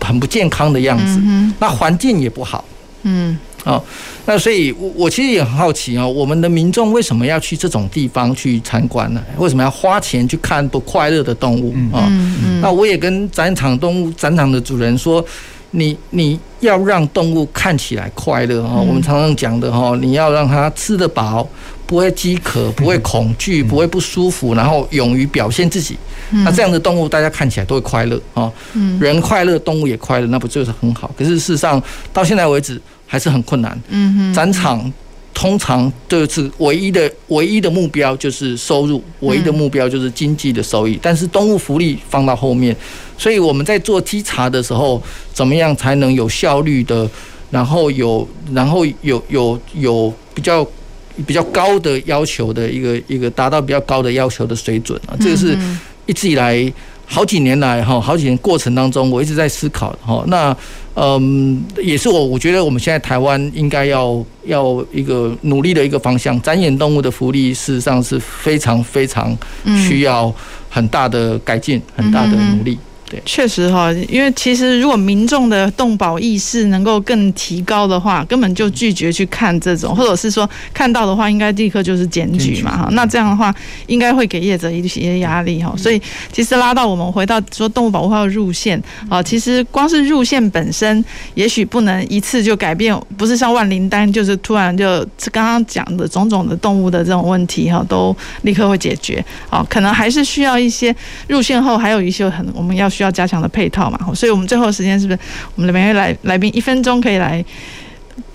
[0.09, 1.21] 很不健康的样子，
[1.59, 2.65] 那环境也不好，
[3.03, 3.79] 嗯，哦，
[4.25, 9.21] 那所以，我我其实也很好奇啊，我们的民众为什么要去这种地方去参观呢？
[9.37, 12.11] 为什么要花钱去看不快乐的动物啊？
[12.59, 15.23] 那我也跟展场动物展场的主人说，
[15.71, 21.47] 你你要让动物看起来快乐啊，我们常常讲的哈，你要让它吃得饱。
[21.89, 25.97] 不会饥渴，不会恐惧，不会不舒服，然后勇于表现自己。
[26.45, 28.51] 那这样的动物，大家看起来都会快乐啊。
[28.99, 31.09] 人快乐，动物也快乐，那不就是很好？
[31.17, 31.81] 可是事实上，
[32.13, 33.75] 到现在为止还是很困难。
[33.89, 34.93] 嗯哼展场
[35.33, 40.99] 通常就是唯一的唯一的目标就是收入，唯一的目标就是经济的收益。
[41.01, 42.75] 但是动物福利放到后面，
[43.17, 45.01] 所以我们在做稽查的时候，
[45.33, 47.09] 怎么样才能有效率的，
[47.49, 50.63] 然后有然后有有有比较
[51.25, 55.57] 比较高的要求的一个一个达到比较高的要求的水准啊，这个是
[56.05, 56.71] 一直以来。
[57.11, 60.23] 好几年来哈，好几年过程当中，我一直在思考哈。
[60.27, 60.55] 那
[60.93, 66.39] 嗯，也是我我觉得我们现在台湾应该要要一个努力的一个方向。
[66.43, 69.35] 展演动物的福利事实上是非常非常
[69.87, 70.31] 需要
[70.69, 72.77] 很大的改进，很大的努力。
[73.09, 82.87] 对，确实哈，因为其实如果民众的动保意识能够更提高的话，根本就拒绝去看这种，或者是说看到的话，应该立刻就是检举嘛哈。
[82.91, 83.51] 那这样的话，
[83.87, 85.73] 应该会给业者一些压力哈。
[85.75, 85.99] 所以
[86.31, 88.79] 其实拉到我们回到说动物保护法入线
[89.09, 91.03] 啊，其实光是入线本身，
[91.33, 99.65] 也许不能一次就改变，不是像万灵丹，就是突然就刚刚讲的种种的动物的这种问题哈，都立刻会解决啊。
[99.67, 100.95] 可能还是需要一些
[101.27, 102.87] 入线后，还有一些很我们要。
[102.99, 105.19] 需要加强的配套嘛，所以我们最后时间是不是
[105.55, 107.43] 我们的每位来来宾一分钟可以来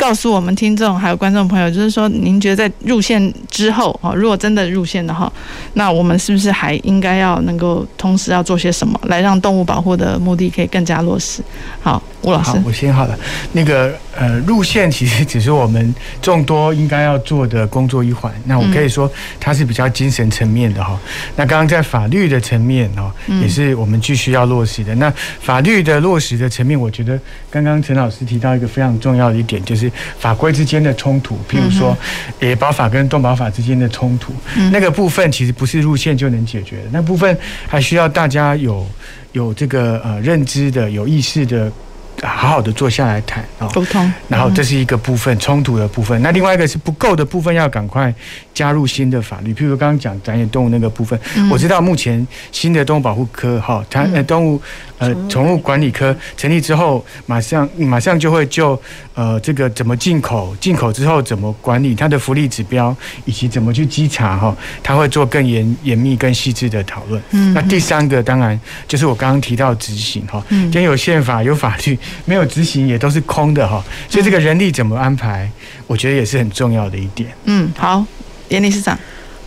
[0.05, 5.32] 告诉我们听众还有观众朋友，就是说您觉得在入线之后哈，如果真的入线的话，
[5.72, 11.42] 那我们是不是还应该要能够同时要做些什么，来让动物保护的目的可以更加落实？
[11.80, 12.02] 好。
[12.20, 13.14] 吴老师，好，我先好了。
[13.52, 18.32] 那个呃，入线其实只是我们众多应该要做的工作一环。
[18.46, 20.98] 那我可以说，它是比较精神层面的哈。
[21.36, 24.94] 那刚刚在法律的层面哦，也是我们继续要落实的。
[24.94, 31.97] 那法律的落实的层面，我觉得刚刚陈老师提到一个非常重要的一点，就是法规之间的冲突，譬如说
[32.40, 34.32] 野保法跟动保法之间的冲突，
[34.72, 37.36] 那个部分其实不是入线就能解决的，那部分
[37.66, 38.86] 还需要大家有
[39.32, 41.70] 有这个呃认知的、有意识的。
[42.22, 46.20] 好好的坐下来谈啊，沟通，然后这是一个部分冲突的部分。
[46.22, 48.12] 那另外一个是不够的部分，要赶快
[48.54, 49.52] 加入新的法律。
[49.52, 51.18] 譬如刚刚讲展演动物那个部分，
[51.50, 54.60] 我知道目前新的动物保护科哈，它呃动物
[54.98, 58.80] 呃宠物管理科成立之后，马上马上就会就
[59.14, 67.20] 呃这个怎么进口，进口之后怎么管理它的福利指标，以及怎么去稽查哈，它会做更严严密、更细致的讨论。
[67.32, 68.58] 嗯，那第三个当然
[68.88, 71.98] 就是我刚刚提到执行哈，今天有宪法有法律。
[72.24, 75.50] 没有执行也都是空的哈，所以这个人力怎么安排，
[75.86, 77.30] 我觉得也是很重要的一点。
[77.44, 78.05] 嗯，好，
[78.48, 78.98] 严理事长，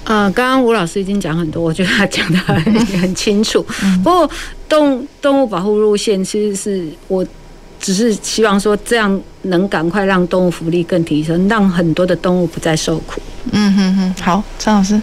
[0.03, 2.63] 呃，刚刚吴老师已经讲很多，我觉得他讲得很
[2.99, 3.65] 很清楚。
[4.03, 4.29] 不过
[4.69, 7.25] 动动物保护路线，其实是我
[7.79, 13.21] 只是希望说，这样能赶快让动物福利更提升，让很多的动物不再受苦。
[13.51, 14.99] 嗯哼哼，好，张老师，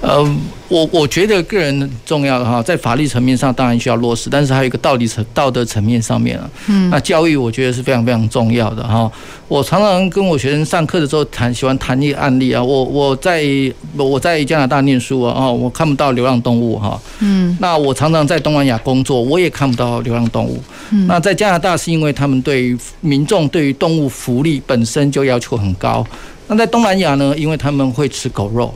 [0.00, 0.36] 呃。
[0.68, 9.08] 我我觉得个人重要的哈，在法律层面上当然需要落实，但是还有一个道理层道德层面上面啊，嗯，那教育我觉得是非常非常重要的哈。
[9.46, 12.64] 我常常跟我学生上课的时候谈，喜欢谈一个案例啊。
[12.64, 13.44] 我我在
[13.94, 20.58] 我在加拿大念书啊，哦，我看不到流浪动物哈，嗯，那我常常在东南亚工作，我也看不到流浪动物。
[20.90, 26.04] 嗯，那在加拿大是因为他们对于民众对于动物福利本身就要求很高。
[26.46, 27.34] 那在东南亚呢？
[27.36, 28.74] 因为他们会吃狗肉，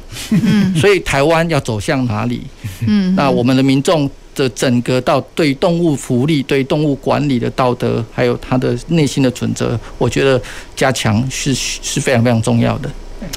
[0.74, 2.42] 所以台湾要走向哪里？
[2.86, 10.40] 嗯，那我们的民众的整个到对动物福利、对动物管理的道德，还有他的内心的准则，我觉得
[10.74, 12.90] 加强是是非常非常重要的。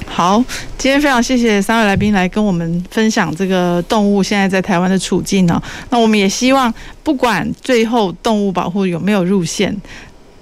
[0.05, 0.41] 好，
[0.77, 5.61] 今天非常谢谢三位来宾来跟我们分享这个动物现在在台湾的处境呢。
[5.89, 6.73] 那我们也希望，
[7.03, 9.75] 不管最后动物保护有没有入线。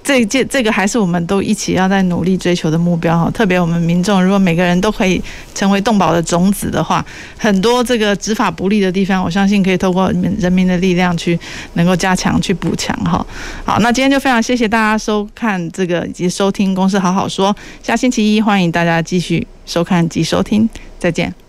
[0.04, 5.22] 这这这个还是我们都一起要在努力追求的目标哈，特别我们民众如果每个人都可以
[5.54, 7.06] 成为动保的种子的话，
[7.38, 11.40] 很多这个执法不力的地方，我相信可以透过人民的力量去
[11.74, 13.26] 能够加强去补强哈。
[13.64, 17.54] 好，那今天就非常谢谢大家收看这个以及收听《公司好好说》，
[17.86, 21.49] 下星期一欢迎大家继续收看及收听，再见。